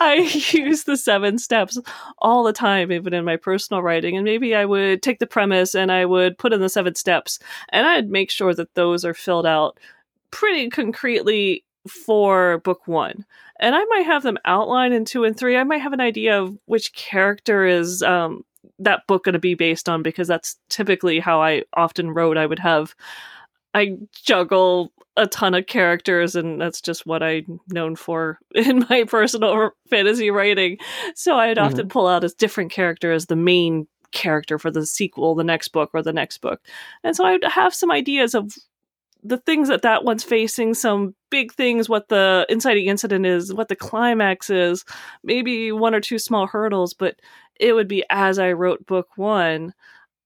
[0.00, 0.14] I
[0.52, 1.78] use the seven steps
[2.18, 4.16] all the time, even in my personal writing.
[4.16, 7.38] And maybe I would take the premise and I would put in the seven steps,
[7.68, 9.78] and I'd make sure that those are filled out
[10.32, 13.24] pretty concretely for book one.
[13.58, 15.56] And I might have them outlined in two and three.
[15.56, 18.44] I might have an idea of which character is um,
[18.78, 22.36] that book going to be based on because that's typically how I often wrote.
[22.36, 22.94] I would have,
[23.74, 29.04] I juggle a ton of characters, and that's just what I'm known for in my
[29.04, 30.78] personal fantasy writing.
[31.14, 31.66] So I'd mm-hmm.
[31.66, 35.68] often pull out a different character as the main character for the sequel, the next
[35.68, 36.60] book, or the next book.
[37.02, 38.52] And so I'd have some ideas of
[39.22, 43.68] the things that that one's facing, some big things, what the inciting incident is, what
[43.68, 44.84] the climax is,
[45.22, 47.16] maybe one or two small hurdles, but
[47.58, 49.74] it would be as I wrote book one,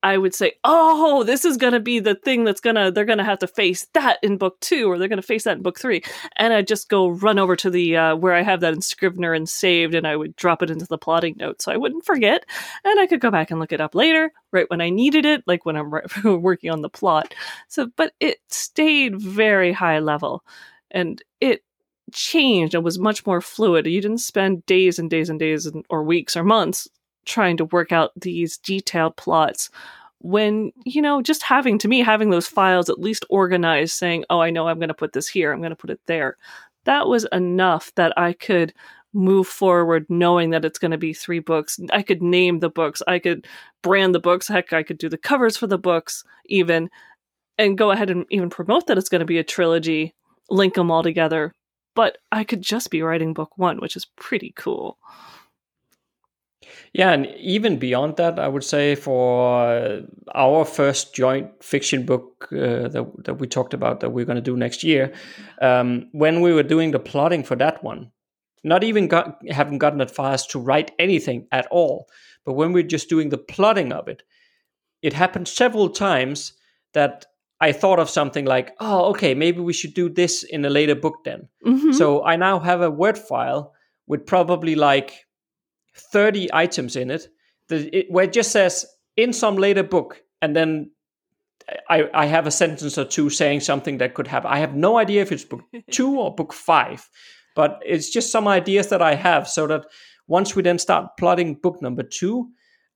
[0.03, 3.05] I would say, "Oh, this is going to be the thing that's going to they're
[3.05, 5.57] going to have to face that in book 2 or they're going to face that
[5.57, 6.03] in book 3."
[6.37, 9.33] And I'd just go run over to the uh, where I have that in Scrivener
[9.33, 12.45] and saved and I would drop it into the plotting notes so I wouldn't forget
[12.85, 15.43] and I could go back and look it up later, right when I needed it,
[15.47, 15.91] like when I'm
[16.25, 17.35] working on the plot.
[17.69, 20.45] So, but it stayed very high level
[20.91, 21.65] and it
[22.13, 23.87] changed and was much more fluid.
[23.87, 26.89] You didn't spend days and days and days and, or weeks or months
[27.25, 29.71] trying to work out these detailed plots
[30.19, 34.41] when you know just having to me having those files at least organized saying oh
[34.41, 36.37] i know i'm going to put this here i'm going to put it there
[36.85, 38.73] that was enough that i could
[39.13, 41.79] move forward knowing that it's going to be three books.
[41.93, 43.47] I could name the books i could
[43.83, 46.89] brand the books heck i could do the covers for the books even
[47.59, 50.15] and go ahead and even promote that it's going to be a trilogy
[50.51, 51.53] link them all together
[51.95, 54.99] but i could just be writing book one which is pretty cool
[56.93, 60.03] Yeah, and even beyond that, I would say for
[60.35, 64.43] our first joint fiction book uh, that, that we talked about that we're going to
[64.43, 65.13] do next year,
[65.61, 68.11] um, when we were doing the plotting for that one,
[68.65, 72.09] not even got, haven't gotten that far as to write anything at all,
[72.45, 74.23] but when we're just doing the plotting of it,
[75.03, 76.53] it happened several times
[76.93, 77.27] that
[77.61, 80.95] I thought of something like, oh, okay, maybe we should do this in a later
[80.97, 81.49] book then.
[81.65, 81.93] Mm-hmm.
[81.93, 83.73] So I now have a Word file
[84.07, 85.27] with probably like
[85.95, 87.29] 30 items in it,
[87.69, 90.91] that it where it just says in some later book, and then
[91.89, 94.51] I, I have a sentence or two saying something that could happen.
[94.51, 97.09] I have no idea if it's book two or book five,
[97.55, 99.87] but it's just some ideas that I have so that
[100.27, 102.51] once we then start plotting book number two,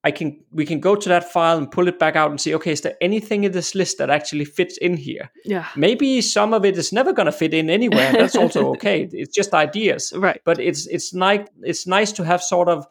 [0.07, 2.55] I can we can go to that file and pull it back out and see,
[2.55, 5.33] okay, is there anything in this list that actually fits in here?
[5.45, 5.66] Yeah.
[5.75, 8.12] Maybe some of it is never going to fit in anywhere.
[8.12, 9.09] That's also okay.
[9.11, 10.40] It's just ideas, right?
[10.45, 12.87] But it's it's nice it's nice to have sort of.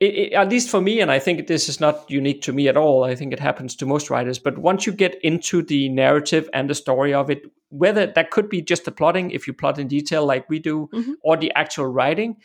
[0.00, 2.68] It, it, at least for me, and I think this is not unique to me
[2.68, 3.04] at all.
[3.04, 4.38] I think it happens to most writers.
[4.38, 8.48] But once you get into the narrative and the story of it, whether that could
[8.48, 11.12] be just the plotting, if you plot in detail like we do, mm-hmm.
[11.22, 12.36] or the actual writing,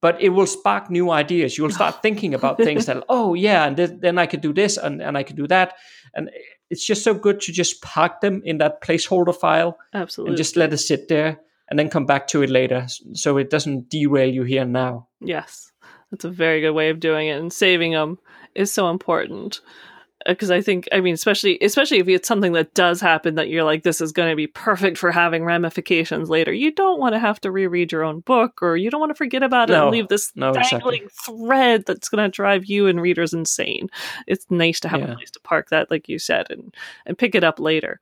[0.00, 1.58] but it will spark new ideas.
[1.58, 4.76] You'll start thinking about things that, oh yeah, and th- then I could do this
[4.76, 5.74] and, and I could do that.
[6.14, 6.30] And
[6.70, 9.78] it's just so good to just park them in that placeholder file.
[9.94, 10.32] Absolutely.
[10.32, 13.50] And just let it sit there and then come back to it later so it
[13.50, 15.08] doesn't derail you here and now.
[15.20, 15.70] Yes.
[16.10, 17.38] That's a very good way of doing it.
[17.38, 18.18] And saving them
[18.54, 19.60] is so important
[20.26, 23.48] Uh, because I think I mean especially especially if it's something that does happen that
[23.48, 26.52] you're like this is going to be perfect for having ramifications later.
[26.52, 29.14] You don't want to have to reread your own book or you don't want to
[29.14, 31.36] forget about it no, and leave this no, dangling exactly.
[31.36, 33.88] thread that's going to drive you and readers insane.
[34.26, 35.12] It's nice to have yeah.
[35.12, 36.74] a place to park that like you said and
[37.06, 38.00] and pick it up later.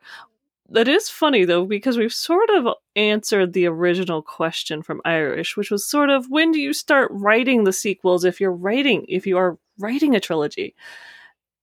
[0.70, 5.70] That is funny though because we've sort of answered the original question from Iris which
[5.70, 9.36] was sort of when do you start writing the sequels if you're writing if you
[9.36, 10.74] are writing a trilogy?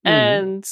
[0.06, 0.10] Mm.
[0.10, 0.66] And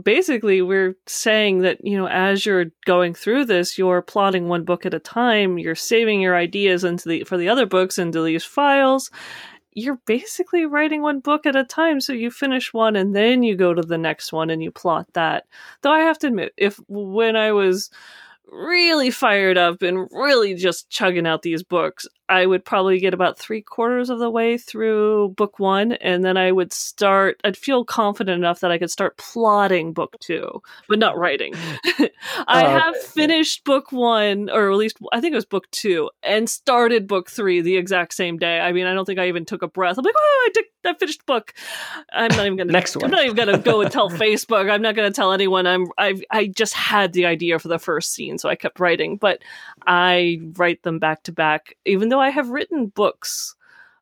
[0.00, 4.86] basically we're saying that you know as you're going through this you're plotting one book
[4.86, 8.44] at a time you're saving your ideas into the for the other books into these
[8.44, 9.10] files.
[9.74, 11.98] You're basically writing one book at a time.
[12.02, 15.06] So you finish one and then you go to the next one and you plot
[15.14, 15.44] that.
[15.82, 17.90] Though i have to admit if when i was
[18.46, 23.38] really fired up and really just chugging out these books I would probably get about
[23.38, 27.38] three quarters of the way through book one, and then I would start.
[27.44, 31.52] I'd feel confident enough that I could start plotting book two, but not writing.
[32.46, 36.08] I uh, have finished book one, or at least I think it was book two,
[36.22, 38.60] and started book three the exact same day.
[38.60, 39.98] I mean, I don't think I even took a breath.
[39.98, 41.52] I'm like, oh, I did, I finished book.
[42.14, 43.04] I'm not even gonna next one.
[43.04, 44.70] I'm not even gonna go and tell Facebook.
[44.70, 45.66] I'm not gonna tell anyone.
[45.66, 45.88] I'm.
[45.98, 49.42] I I just had the idea for the first scene, so I kept writing, but
[49.86, 53.54] I write them back to back, even though I have written books,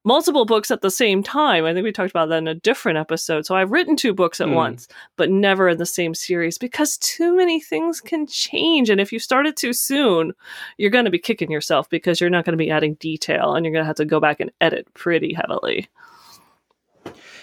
[0.05, 1.65] multiple books at the same time.
[1.65, 3.47] I think we talked about that in a different episode.
[3.47, 4.55] So I've written two books at mm.
[4.55, 8.91] once, but never in the same series because too many things can change.
[8.91, 10.33] And if you start it too soon,
[10.79, 13.65] you're going to be kicking yourself because you're not going to be adding detail and
[13.65, 15.89] you're going to have to go back and edit pretty heavily.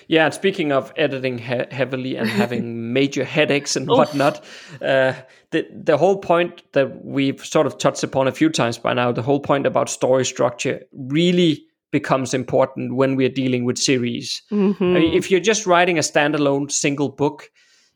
[0.08, 4.43] Yeah, and speaking of editing he- heavily and having major headaches and whatnot,
[4.82, 5.13] uh,
[5.52, 9.12] the the whole point that we've sort of touched upon a few times by now,
[9.12, 14.41] the whole point about story structure really becomes important when we're dealing with series.
[14.52, 14.84] Mm-hmm.
[14.84, 17.50] I mean, if you're just writing a standalone single book,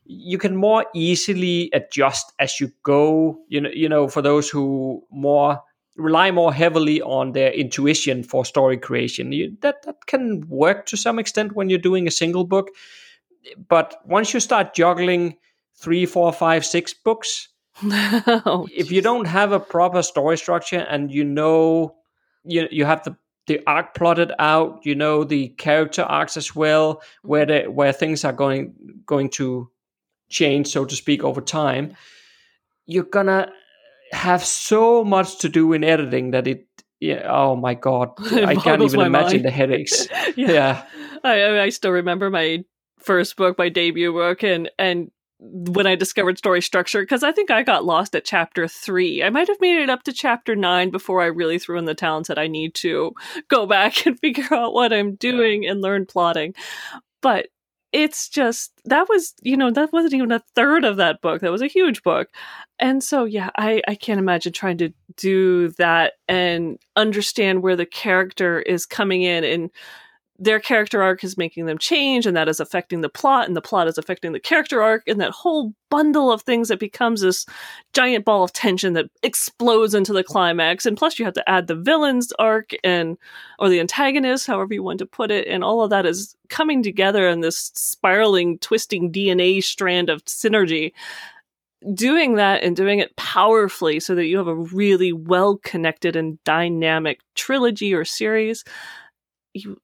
[0.04, 3.38] you can more easily adjust as you go.
[3.48, 5.60] You know, you know, for those who more
[6.02, 9.32] rely more heavily on their intuition for story creation.
[9.32, 12.70] You, that that can work to some extent when you're doing a single book,
[13.68, 15.36] but once you start juggling
[15.74, 17.48] three, four, five, six books.
[17.84, 21.96] oh, if you don't have a proper story structure and you know
[22.44, 27.02] you you have the the arc plotted out, you know the character arcs as well,
[27.22, 28.74] where the where things are going
[29.06, 29.70] going to
[30.28, 31.94] change, so to speak, over time,
[32.86, 33.50] you're gonna
[34.12, 36.66] have so much to do in editing that it
[37.00, 39.44] yeah, oh my god, I can't even imagine mind.
[39.44, 40.06] the headaches.
[40.36, 40.84] yeah, yeah.
[41.24, 42.64] I, I still remember my
[43.00, 47.50] first book, my debut book, and and when I discovered story structure because I think
[47.50, 49.20] I got lost at chapter three.
[49.22, 51.94] I might have made it up to chapter nine before I really threw in the
[51.94, 53.12] talents that I need to
[53.48, 56.54] go back and figure out what I'm doing and learn plotting.
[57.20, 57.48] But
[57.92, 61.40] it's just that was you know that wasn't even a third of that book.
[61.42, 62.28] That was a huge book.
[62.78, 67.86] And so yeah i i can't imagine trying to do that and understand where the
[67.86, 69.70] character is coming in and
[70.42, 73.62] their character arc is making them change and that is affecting the plot and the
[73.62, 77.46] plot is affecting the character arc and that whole bundle of things that becomes this
[77.92, 80.84] giant ball of tension that explodes into the climax.
[80.84, 83.16] And plus you have to add the villain's arc and
[83.60, 86.82] or the antagonist however you want to put it and all of that is coming
[86.82, 90.92] together in this spiraling twisting dna strand of synergy.
[91.94, 96.42] Doing that and doing it powerfully so that you have a really well connected and
[96.42, 98.64] dynamic trilogy or series
[99.54, 99.76] you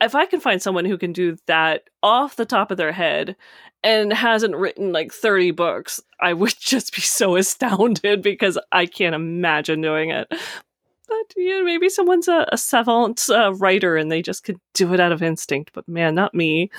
[0.00, 3.36] if I can find someone who can do that off the top of their head
[3.82, 9.14] and hasn't written like 30 books, I would just be so astounded because I can't
[9.14, 10.28] imagine doing it.
[10.30, 15.00] But yeah, maybe someone's a, a savant uh, writer and they just could do it
[15.00, 15.72] out of instinct.
[15.74, 16.70] But man, not me.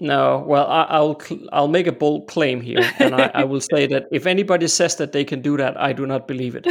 [0.00, 1.20] No, well, I, will
[1.52, 4.94] I'll make a bold claim here, and I, I, will say that if anybody says
[4.96, 6.66] that they can do that, I do not believe it.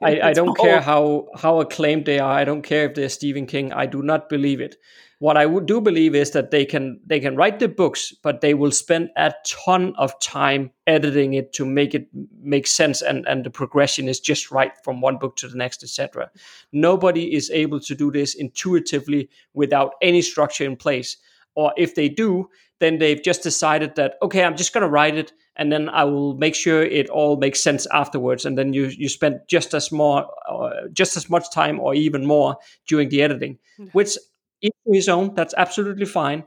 [0.00, 2.32] I, I, don't care how how acclaimed they are.
[2.32, 3.72] I don't care if they're Stephen King.
[3.72, 4.76] I do not believe it.
[5.18, 8.54] What I do believe is that they can they can write the books, but they
[8.54, 12.06] will spend a ton of time editing it to make it
[12.40, 15.82] make sense, and and the progression is just right from one book to the next,
[15.82, 16.30] etc.
[16.70, 21.16] Nobody is able to do this intuitively without any structure in place
[21.56, 25.16] or if they do, then they've just decided that okay, I'm just going to write
[25.16, 28.44] it, and then I will make sure it all makes sense afterwards.
[28.44, 32.26] And then you you spend just as more, uh, just as much time, or even
[32.26, 33.90] more during the editing, mm-hmm.
[33.92, 34.16] which
[34.62, 36.44] in his own, that's absolutely fine.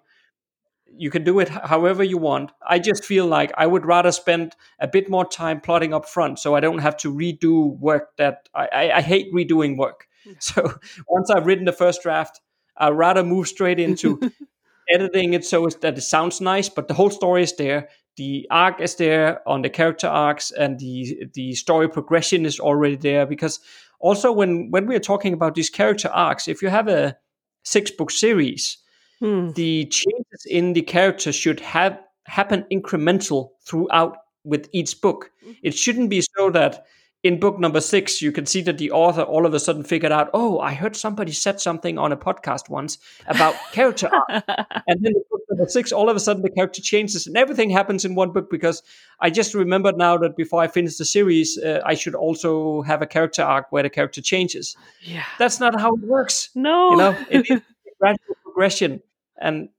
[0.91, 2.51] You can do it however you want.
[2.67, 6.39] I just feel like I would rather spend a bit more time plotting up front,
[6.39, 10.01] so I don't have to redo work that I, I, I hate redoing work.
[10.01, 10.05] Mm-hmm.
[10.39, 10.73] So
[11.07, 12.41] once I've written the first draft,
[12.77, 14.19] I'd rather move straight into
[14.89, 17.89] editing it so that it sounds nice, but the whole story is there.
[18.17, 22.95] The arc is there on the character arcs, and the the story progression is already
[22.95, 23.25] there.
[23.25, 23.59] Because
[23.99, 27.17] also when when we are talking about these character arcs, if you have a
[27.63, 28.77] six book series,
[29.19, 29.51] hmm.
[29.51, 35.31] the changes in the character should have happen incremental throughout with each book.
[35.43, 35.53] Mm-hmm.
[35.63, 36.85] It shouldn't be so that
[37.21, 40.11] in book number six, you can see that the author all of a sudden figured
[40.11, 44.43] out, oh, I heard somebody said something on a podcast once about character arc.
[44.87, 47.69] and then in book number six, all of a sudden the character changes and everything
[47.69, 48.81] happens in one book because
[49.19, 53.01] I just remembered now that before I finish the series, uh, I should also have
[53.01, 54.77] a character arc where the character changes.
[55.01, 55.25] Yeah.
[55.37, 56.49] That's not how it works.
[56.55, 56.91] No.
[56.91, 57.61] You know, it is
[57.99, 59.01] gradual progression.
[59.41, 59.69] And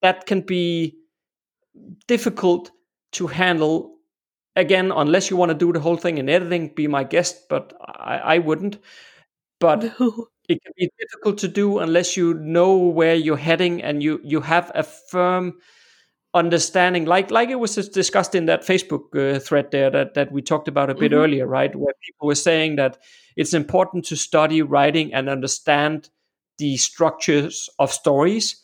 [0.00, 0.96] that can be
[2.06, 2.70] difficult
[3.12, 3.97] to handle
[4.58, 7.72] again, unless you want to do the whole thing in editing, be my guest, but
[7.80, 8.78] I, I wouldn't.
[9.60, 10.26] But no.
[10.48, 14.40] it can be difficult to do unless you know where you're heading and you you
[14.40, 15.54] have a firm
[16.34, 20.42] understanding like like it was discussed in that facebook uh, thread there that that we
[20.42, 21.20] talked about a bit mm-hmm.
[21.22, 22.98] earlier right where people were saying that
[23.34, 26.10] it's important to study writing and understand
[26.58, 28.62] the structures of stories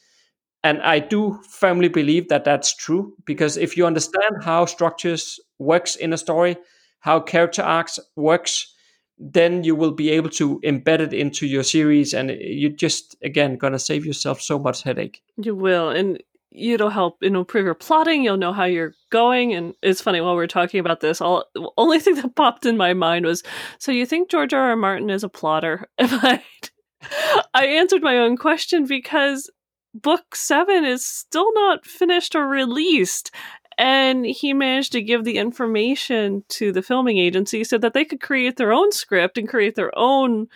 [0.65, 5.95] and I do firmly believe that that's true because if you understand how structures works
[5.95, 6.57] in a story,
[7.01, 8.75] how character arcs works,
[9.19, 13.59] then you will be able to embed it into your series and you're just again
[13.59, 15.23] going to save yourself so much headache.
[15.37, 19.53] You will and it'll help you know improve your plotting you'll know how you're going
[19.53, 21.45] and it's funny while we are talking about this all
[21.77, 23.43] only thing that popped in my mind was
[23.81, 26.41] so you think george r r martin is a plotter I,
[27.53, 29.51] I answered my own question because
[29.95, 33.31] book seven is still not finished or released.
[33.77, 38.21] And he managed to give the information to the filming agency so that they could
[38.21, 40.47] create their own script and create their own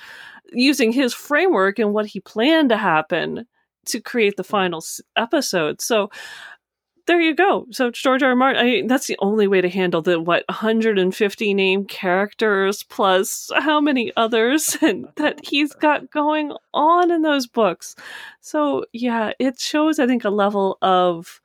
[0.53, 3.47] using his framework and what he planned to happen
[3.87, 4.83] to create the final
[5.17, 5.81] episode.
[5.81, 6.11] So
[7.09, 7.67] there you go.
[7.71, 8.29] So George R.
[8.29, 8.37] R.
[8.37, 13.81] Martin, I, that's the only way to handle the what 150 named characters plus how
[13.81, 17.97] many others and that he's got going on in those books.
[18.43, 21.41] So yeah, it shows I think a level of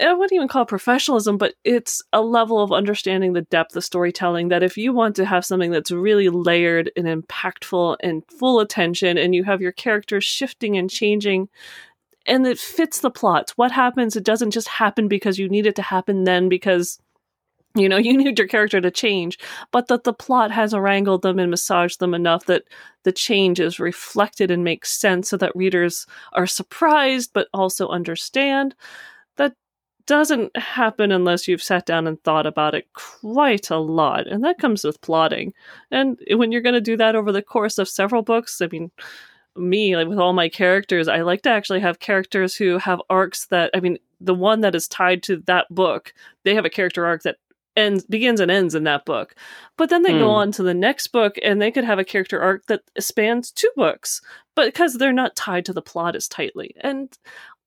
[0.00, 3.84] I wouldn't even call it professionalism, but it's a level of understanding the depth of
[3.84, 8.58] storytelling that if you want to have something that's really layered and impactful and full
[8.58, 11.48] attention and you have your characters shifting and changing
[12.26, 13.52] and it fits the plot.
[13.56, 14.16] What happens?
[14.16, 16.98] It doesn't just happen because you need it to happen then because
[17.74, 19.38] you know you need your character to change,
[19.70, 22.64] but that the plot has wrangled them and massaged them enough that
[23.04, 28.74] the change is reflected and makes sense, so that readers are surprised but also understand.
[29.36, 29.54] That
[30.06, 34.58] doesn't happen unless you've sat down and thought about it quite a lot, and that
[34.58, 35.52] comes with plotting.
[35.90, 38.90] And when you're going to do that over the course of several books, I mean
[39.56, 43.46] me like with all my characters i like to actually have characters who have arcs
[43.46, 47.04] that i mean the one that is tied to that book they have a character
[47.04, 47.36] arc that
[47.76, 49.34] ends begins and ends in that book.
[49.78, 50.34] But then they go Hmm.
[50.34, 53.70] on to the next book and they could have a character arc that spans two
[53.76, 54.20] books,
[54.54, 56.74] but because they're not tied to the plot as tightly.
[56.82, 57.16] And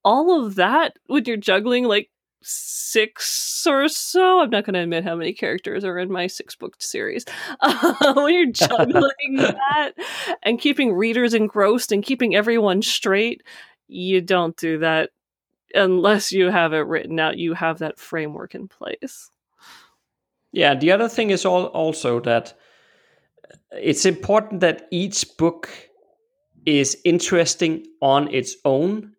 [0.04, 2.12] all of that when you're juggling like
[2.48, 6.56] six or so, I'm not going to admit how many characters are in my six
[6.56, 7.26] book series.
[8.16, 9.92] when you're juggling that
[10.44, 13.42] and keeping readers engrossed and keeping everyone straight,
[13.88, 15.10] you don't do that
[15.74, 17.38] unless you have it written out.
[17.38, 19.30] You have that framework in place.
[20.52, 22.54] Yeah, the other thing is all, also that
[23.52, 25.70] uh, it's important that each book
[26.66, 29.15] is interesting on its own.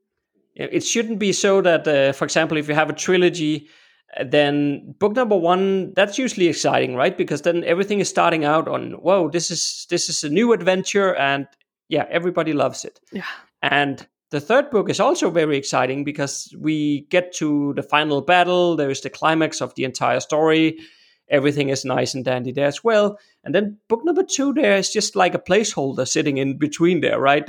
[0.56, 3.68] It shouldn't be so that, uh, for example, if you have a trilogy,
[4.18, 7.16] uh, then book number one that's usually exciting, right?
[7.16, 11.14] Because then everything is starting out on, whoa, this is this is a new adventure,
[11.14, 11.46] and
[11.88, 13.00] yeah, everybody loves it.
[13.12, 13.24] Yeah.
[13.60, 18.76] And the third book is also very exciting because we get to the final battle.
[18.76, 20.78] There is the climax of the entire story.
[21.28, 23.18] Everything is nice and dandy there as well.
[23.44, 27.20] And then book number two, there is just like a placeholder sitting in between there,
[27.20, 27.46] right?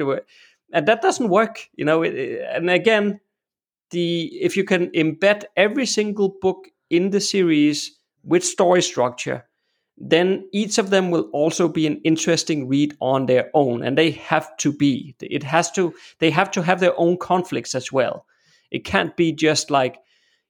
[0.74, 2.03] And that doesn't work, you know.
[2.03, 3.20] It, and again,
[3.91, 9.47] the if you can embed every single book in the series with story structure,
[9.97, 14.11] then each of them will also be an interesting read on their own and they
[14.11, 18.26] have to be it has to they have to have their own conflicts as well
[18.70, 19.97] it can't be just like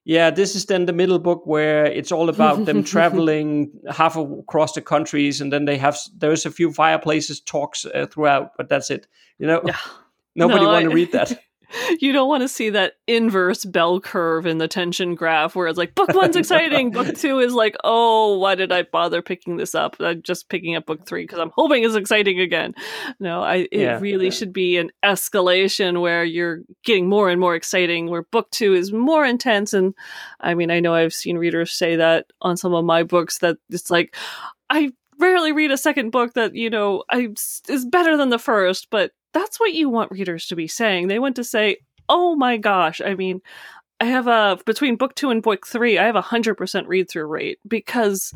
[0.04, 4.72] yeah this is then the middle book where it's all about them traveling half across
[4.72, 8.90] the countries and then they have there's a few fireplaces talks uh, throughout but that's
[8.90, 9.06] it
[9.38, 9.76] you know Yeah.
[10.38, 11.38] Nobody No, want to I- read that
[12.00, 15.76] You don't want to see that inverse bell curve in the tension graph where it's
[15.76, 19.74] like book one's exciting, book two is like, oh, why did I bother picking this
[19.74, 19.94] up?
[20.00, 22.74] I'm just picking up book three because I'm hoping it's exciting again.
[23.20, 24.30] No, I it Yeah, really yeah.
[24.30, 28.90] should be an escalation where you're getting more and more exciting, where book two is
[28.90, 29.74] more intense.
[29.74, 29.92] And
[30.40, 33.58] I mean, I know I've seen readers say that on some of my books that
[33.68, 34.16] it's like,
[34.70, 37.28] I rarely read a second book that you know I
[37.68, 41.08] is better than the first, but that's what you want readers to be saying.
[41.08, 43.40] They want to say, "Oh my gosh!" I mean,
[44.00, 47.10] I have a between book two and book three, I have a hundred percent read
[47.10, 48.32] through rate because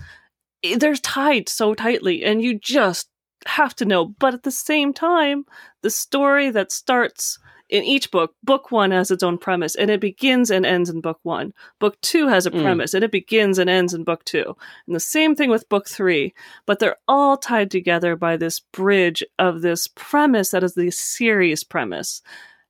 [0.77, 3.09] they're tied so tightly, and you just
[3.47, 4.07] have to know.
[4.07, 5.45] But at the same time,
[5.83, 7.39] the story that starts
[7.73, 11.01] in each book, book one has its own premise, and it begins and ends in
[11.01, 11.55] book one.
[11.81, 12.63] Book two has a Mm.
[12.63, 14.55] premise, and it begins and ends in book two.
[14.87, 16.35] And the same thing with book three,
[16.67, 21.65] but they're all tied together by this bridge of this premise that is the series
[21.65, 22.21] premise.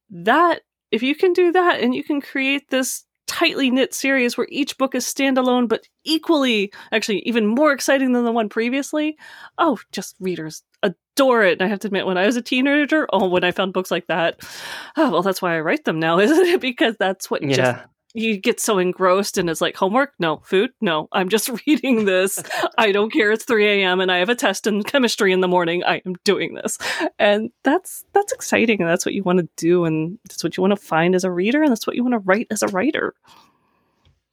[0.08, 0.60] That,
[0.92, 4.78] if you can do that and you can create this tightly knit series where each
[4.78, 9.16] book is standalone but equally, actually, even more exciting than the one previously,
[9.58, 10.62] oh, just readers
[11.16, 11.52] adore it.
[11.52, 13.90] And I have to admit, when I was a teenager, oh, when I found books
[13.90, 14.40] like that,
[14.96, 16.60] oh, well, that's why I write them now, isn't it?
[16.60, 17.84] Because that's what just yeah
[18.14, 22.42] you get so engrossed and it's like homework no food no i'm just reading this
[22.78, 25.48] i don't care it's 3 a.m and i have a test in chemistry in the
[25.48, 26.78] morning i am doing this
[27.18, 30.60] and that's that's exciting and that's what you want to do and that's what you
[30.60, 32.68] want to find as a reader and that's what you want to write as a
[32.68, 33.14] writer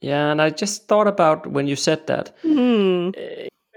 [0.00, 3.10] yeah and i just thought about when you said that hmm.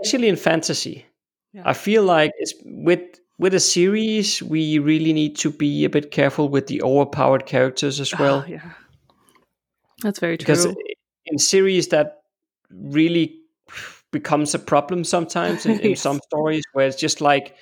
[0.01, 1.05] especially in fantasy.
[1.53, 1.63] Yeah.
[1.65, 3.01] I feel like it's with
[3.37, 7.99] with a series we really need to be a bit careful with the overpowered characters
[7.99, 8.71] as well Ah, yeah
[10.01, 10.45] that's very true.
[10.45, 10.65] because
[11.25, 12.21] in series that
[12.71, 13.39] really
[14.11, 16.01] becomes a problem sometimes in, in Yes.
[16.01, 17.55] some stories where it's just like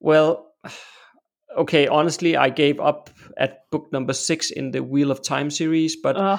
[0.00, 0.52] well
[1.56, 5.96] okay honestly I gave up at book number 6 in the Wheel of Time series
[5.96, 6.38] but uh,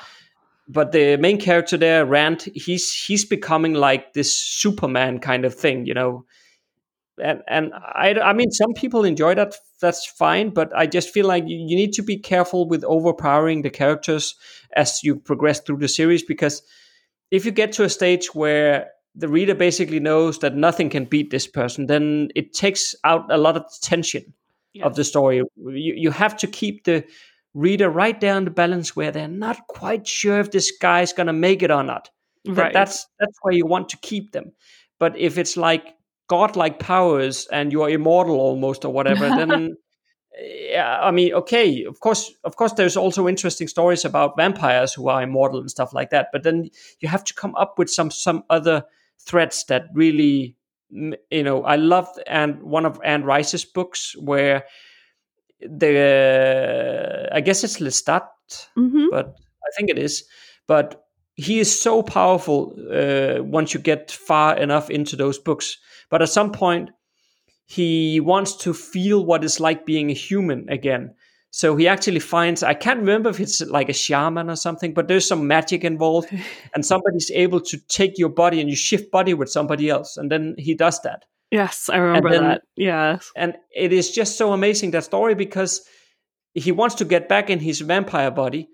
[0.67, 5.85] but the main character there, Rand, he's he's becoming like this Superman kind of thing,
[5.85, 6.25] you know.
[7.21, 9.55] And and I, I mean, some people enjoy that.
[9.81, 13.61] That's fine, but I just feel like you, you need to be careful with overpowering
[13.61, 14.35] the characters
[14.75, 16.61] as you progress through the series because
[17.31, 21.31] if you get to a stage where the reader basically knows that nothing can beat
[21.31, 24.33] this person, then it takes out a lot of tension
[24.81, 25.37] of the story.
[25.37, 27.05] You, you have to keep the
[27.53, 31.33] reader right there down the balance where they're not quite sure if this guy's gonna
[31.33, 32.09] make it or not.
[32.43, 34.51] That- right That's that's where you want to keep them.
[34.99, 35.95] But if it's like
[36.27, 39.77] godlike powers and you're immortal almost or whatever, then
[40.39, 45.07] yeah, I mean, okay, of course, of course, there's also interesting stories about vampires who
[45.07, 46.27] are immortal and stuff like that.
[46.31, 46.69] But then
[46.99, 48.83] you have to come up with some some other
[49.19, 50.57] threats that really,
[50.89, 54.65] you know, I loved and one of Anne Rice's books where
[55.61, 58.27] the I guess it's Lestat
[58.75, 60.25] hmm but I think it is.
[60.67, 61.04] But
[61.35, 65.77] he is so powerful uh, once you get far enough into those books.
[66.09, 66.91] But at some point,
[67.65, 71.13] he wants to feel what it's like being a human again.
[71.51, 75.07] So he actually finds, I can't remember if it's like a shaman or something, but
[75.07, 76.29] there's some magic involved.
[76.75, 80.17] and somebody's able to take your body and you shift body with somebody else.
[80.17, 81.23] And then he does that.
[81.51, 82.61] Yes, I remember then- that.
[82.75, 83.31] Yes.
[83.35, 85.81] And it is just so amazing, that story, because
[86.53, 88.67] he wants to get back in his vampire body.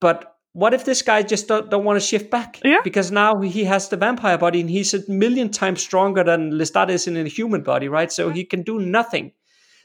[0.00, 2.60] But what if this guy just don't, don't want to shift back?
[2.64, 2.78] Yeah.
[2.84, 6.90] Because now he has the vampire body and he's a million times stronger than Lestat
[6.90, 8.10] is in a human body, right?
[8.10, 9.32] So he can do nothing.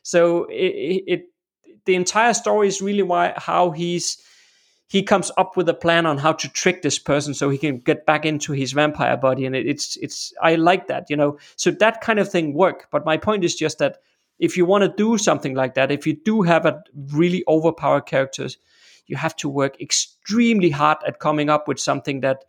[0.04, 1.26] So it, it
[1.86, 4.22] the entire story is really why how he's
[4.88, 7.80] he comes up with a plan on how to trick this person so he can
[7.80, 11.38] get back into his vampire body and it, it's it's i like that you know
[11.56, 13.98] so that kind of thing work but my point is just that
[14.40, 18.06] if you want to do something like that if you do have a really overpowered
[18.06, 18.58] characters
[19.10, 22.46] you have to work extremely hard at coming up with something that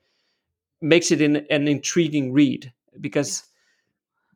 [0.81, 3.45] makes it in, an intriguing read because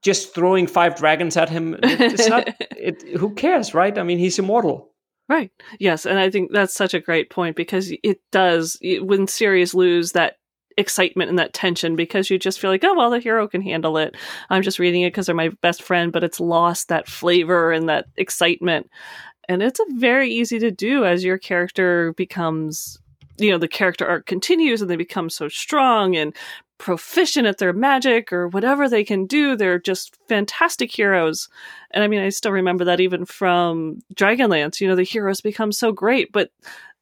[0.02, 4.38] just throwing five dragons at him it's not it, who cares right i mean he's
[4.38, 4.90] immortal
[5.28, 5.50] Right.
[5.78, 9.72] Yes, and I think that's such a great point because it does it- when series
[9.74, 10.36] lose that
[10.76, 13.96] excitement and that tension because you just feel like, oh well, the hero can handle
[13.96, 14.16] it.
[14.50, 17.88] I'm just reading it because they're my best friend, but it's lost that flavor and
[17.88, 18.90] that excitement.
[19.48, 22.98] And it's a very easy to do as your character becomes,
[23.38, 26.34] you know, the character arc continues and they become so strong and
[26.78, 29.56] proficient at their magic or whatever they can do.
[29.56, 31.48] They're just fantastic heroes.
[31.92, 35.72] And I mean, I still remember that even from Dragonlance, you know, the heroes become
[35.72, 36.50] so great, but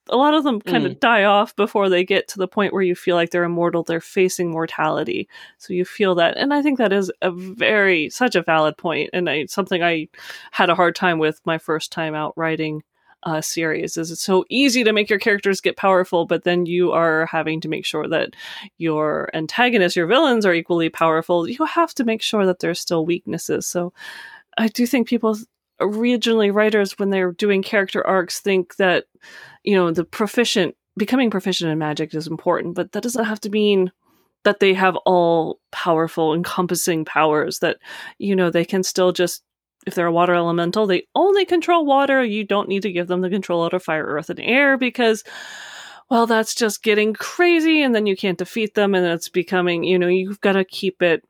[0.08, 1.00] a lot of them kind of mm.
[1.00, 3.82] die off before they get to the point where you feel like they're immortal.
[3.82, 5.28] They're facing mortality.
[5.58, 6.36] So you feel that.
[6.36, 10.08] And I think that is a very, such a valid point, And I, something I
[10.50, 12.82] had a hard time with my first time out writing
[13.24, 16.90] a series is it's so easy to make your characters get powerful, but then you
[16.90, 18.34] are having to make sure that
[18.78, 21.48] your antagonists, your villains are equally powerful.
[21.48, 23.66] You have to make sure that there's still weaknesses.
[23.66, 23.92] So
[24.58, 25.36] I do think people
[25.82, 29.04] originally writers when they're doing character arcs think that
[29.64, 33.50] you know the proficient becoming proficient in magic is important but that doesn't have to
[33.50, 33.90] mean
[34.44, 37.78] that they have all powerful encompassing powers that
[38.18, 39.42] you know they can still just
[39.86, 42.24] if they're a water elemental they only control water.
[42.24, 45.24] You don't need to give them the control out of fire earth and air because
[46.10, 49.98] well that's just getting crazy and then you can't defeat them and it's becoming you
[49.98, 51.24] know you've got to keep it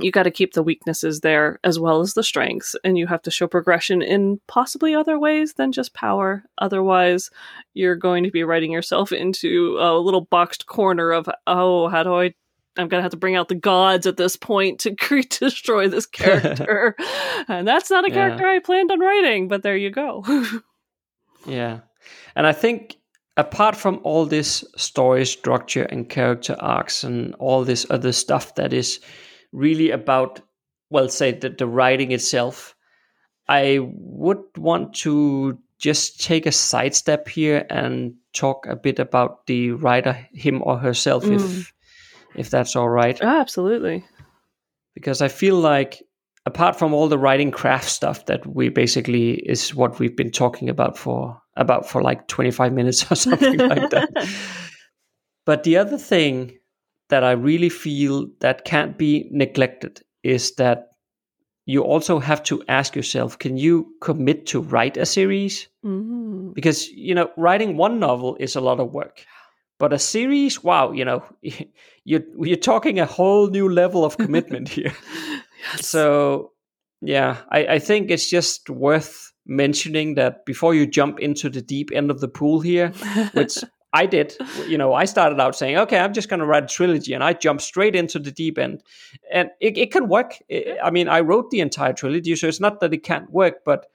[0.00, 3.22] you got to keep the weaknesses there as well as the strengths and you have
[3.22, 7.30] to show progression in possibly other ways than just power otherwise
[7.74, 12.14] you're going to be writing yourself into a little boxed corner of oh how do
[12.14, 12.24] i
[12.78, 14.90] i'm going to have to bring out the gods at this point to
[15.30, 16.94] destroy this character
[17.48, 18.14] and that's not a Yeah.
[18.14, 20.24] character i planned on writing but there you go
[21.46, 21.80] Yeah.
[22.34, 22.96] And I think
[23.36, 28.72] apart from all this story structure and character arcs and all this other stuff that
[28.72, 28.98] is
[29.52, 30.40] really about,
[30.90, 32.74] well, say the, the writing itself,
[33.48, 39.72] I would want to just take a sidestep here and talk a bit about the
[39.72, 41.34] writer, him or herself, Mm.
[41.36, 41.72] if
[42.34, 44.04] if that's all right Ah, absolutely
[44.94, 46.02] because I feel like
[46.44, 50.68] apart from all the writing craft stuff that we basically is what we've been talking
[50.68, 54.10] about for about for like 25 minutes or something like that.
[55.46, 56.58] But the other thing
[57.08, 60.88] that I really feel that can't be neglected is that
[61.66, 66.54] you also have to ask yourself can you commit to write a series mm.
[66.54, 69.24] because you know writing one novel is a lot of work
[69.78, 71.22] but a series wow you know
[72.04, 74.92] you're you're talking a whole new level of commitment here
[75.72, 75.86] yes.
[75.86, 76.52] so
[77.02, 81.90] yeah I, I think it's just worth mentioning that before you jump into the deep
[81.92, 82.88] end of the pool here
[83.32, 83.58] which
[83.92, 84.34] i did.
[84.68, 87.22] You know i started out saying okay i'm just going to write a trilogy and
[87.24, 88.82] i jumped straight into the deep end.
[89.32, 90.38] And it, it can work.
[90.50, 93.64] I- i mean i wrote the entire trilogy so it's not that it can't work
[93.64, 93.86] but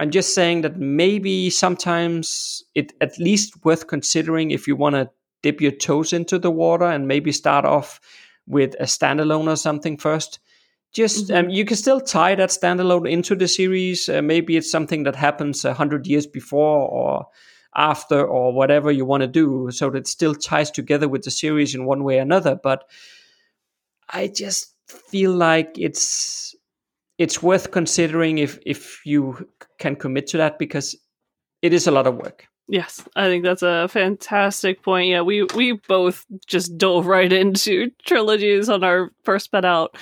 [0.00, 5.10] i'm just saying that maybe sometimes it at least worth considering if you want to
[5.42, 8.00] dip your toes into the water and maybe start off
[8.46, 10.40] with a standalone or something first.
[10.92, 14.08] Just um, you can still tie that standalone into the series.
[14.08, 17.26] Uh, maybe it's something that happens a hundred years before or
[17.78, 19.70] after or whatever you want to do.
[19.70, 22.84] So that it still ties together with the series in one way or another but
[24.10, 26.54] i just feel like it's
[27.18, 29.48] it's worth considering if if you
[29.78, 30.96] can commit to that because
[31.62, 35.08] it is a lot of work Yes, I think that's a fantastic point.
[35.08, 39.96] Yeah, we we both just dove right into trilogies on our first bet out.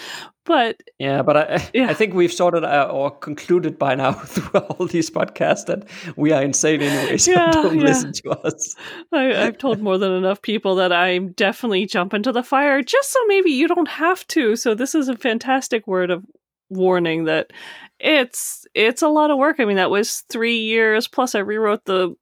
[0.44, 1.88] But yeah but i Yeah.
[1.90, 6.30] i think we've sorted uh, or concluded by now through all these podcasts that we
[6.30, 7.86] are insane anyway so Yeah, don't yeah.
[7.86, 8.76] listen to us
[9.12, 13.10] I, I've told more than enough people that I'm definitely jumping to the fire just
[13.12, 14.54] so maybe you don't have to.
[14.54, 16.24] So this is a fantastic word of
[16.70, 17.52] warning that
[17.98, 19.56] it's it's a lot of work.
[19.58, 22.14] I mean, that was three years plus I rewrote the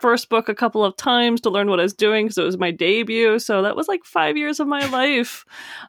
[0.00, 2.58] first book a couple of times to learn what I was doing because it was
[2.58, 3.38] my debut.
[3.38, 5.44] So that was like five years of my life.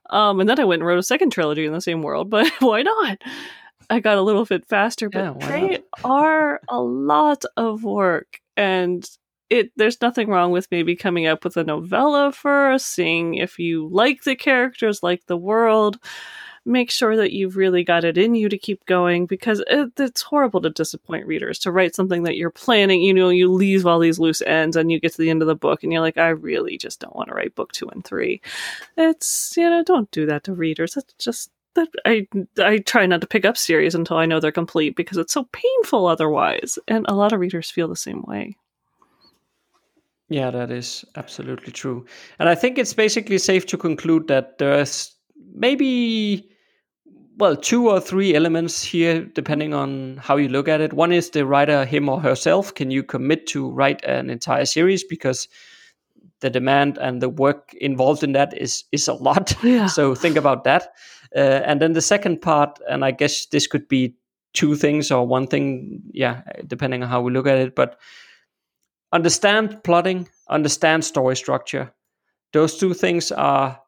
[0.09, 2.47] Um, and then I went and wrote a second trilogy in the same world, but
[2.59, 3.17] why not?
[3.89, 5.81] I got a little bit faster, but Yeah, they not?
[6.03, 8.39] are a lot of work.
[8.55, 9.05] And
[9.49, 13.89] it there's nothing wrong with maybe coming up with a novella first, seeing if you
[13.91, 15.97] like the characters, like the world.
[16.65, 20.21] Make sure that you've really got it in you to keep going because it, it's
[20.21, 23.01] horrible to disappoint readers to write something that you're planning.
[23.01, 25.47] You know, you leave all these loose ends and you get to the end of
[25.47, 28.05] the book and you're like, I really just don't want to write book two and
[28.05, 28.41] three.
[28.95, 30.93] It's, you know, don't do that to readers.
[30.93, 34.51] That's just that I I try not to pick up series until I know they're
[34.51, 36.77] complete because it's so painful otherwise.
[36.87, 38.57] And a lot of readers feel the same way.
[40.29, 42.05] Yeah, that is absolutely true.
[42.39, 45.13] And I think it's basically safe to conclude that there's
[45.53, 46.49] maybe,
[47.37, 50.93] well, two or three elements here, depending on how you look at it.
[50.93, 52.73] One is the writer, him or herself.
[52.73, 55.03] Can you commit to write an entire series?
[55.03, 55.47] Because
[56.41, 59.53] the demand and the work involved in that is is a lot.
[59.63, 59.87] Yeah.
[59.87, 60.93] so think about that.
[61.35, 64.15] Uh, and then the second part, and I guess this could be
[64.53, 67.75] two things or one thing, yeah, depending on how we look at it.
[67.75, 67.99] But
[69.13, 71.93] understand plotting, understand story structure.
[72.53, 73.79] Those two things are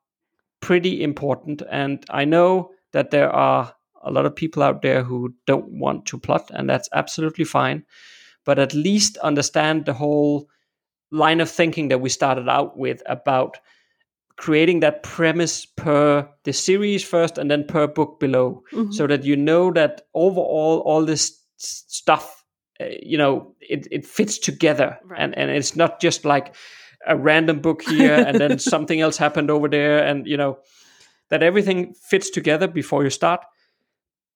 [0.63, 1.61] pretty important.
[1.69, 6.05] And I know that there are a lot of people out there who don't want
[6.07, 7.83] to plot, and that's absolutely fine.
[8.45, 10.47] But at least understand the whole
[11.11, 13.57] line of thinking that we started out with about
[14.35, 18.91] creating that premise per the series first and then per book below Mhm.
[18.93, 22.43] so that you know that overall all this stuff
[22.81, 25.19] uh, you know it, it fits together Right.
[25.21, 26.55] and and it's not just like
[27.07, 30.57] a random book here and then something else happened over there and you know
[31.29, 33.45] that everything fits together before you start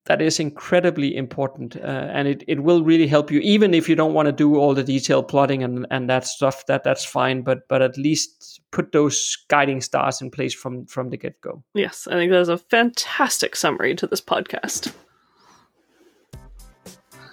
[0.06, 3.96] that is incredibly important uh, and it, it will really help you even if you
[3.96, 7.42] don't want to do all the detailed plotting and, and that stuff that that's fine
[7.42, 12.08] but but at least put those guiding stars in place from from the get-go Yes,
[12.08, 14.94] I think that is a fantastic summary to this podcast.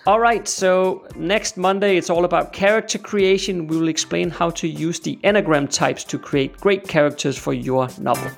[0.06, 3.66] All right, so next Monday it's all about character creation.
[3.66, 7.88] We will explain how to use the Enneagram types to create great characters for your
[7.98, 8.30] novel.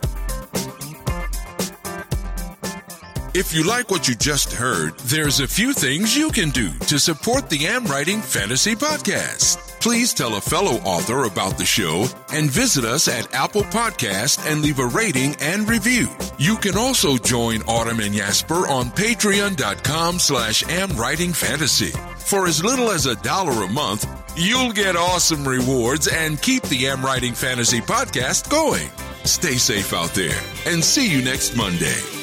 [3.35, 7.01] If you like what you just heard, there's a few things you can do to
[7.01, 9.66] support the Am Writing Fantasy Podcast.
[9.81, 14.61] Please tell a fellow author about the show and visit us at Apple Podcast and
[14.61, 16.09] leave a rating and review.
[16.39, 21.97] You can also join Autumn and Jesper on patreon.com slash amwritingfantasy.
[22.18, 26.89] For as little as a dollar a month, you'll get awesome rewards and keep the
[26.89, 28.89] Am Writing Fantasy Podcast going.
[29.24, 32.16] Stay safe out there and see you next Monday.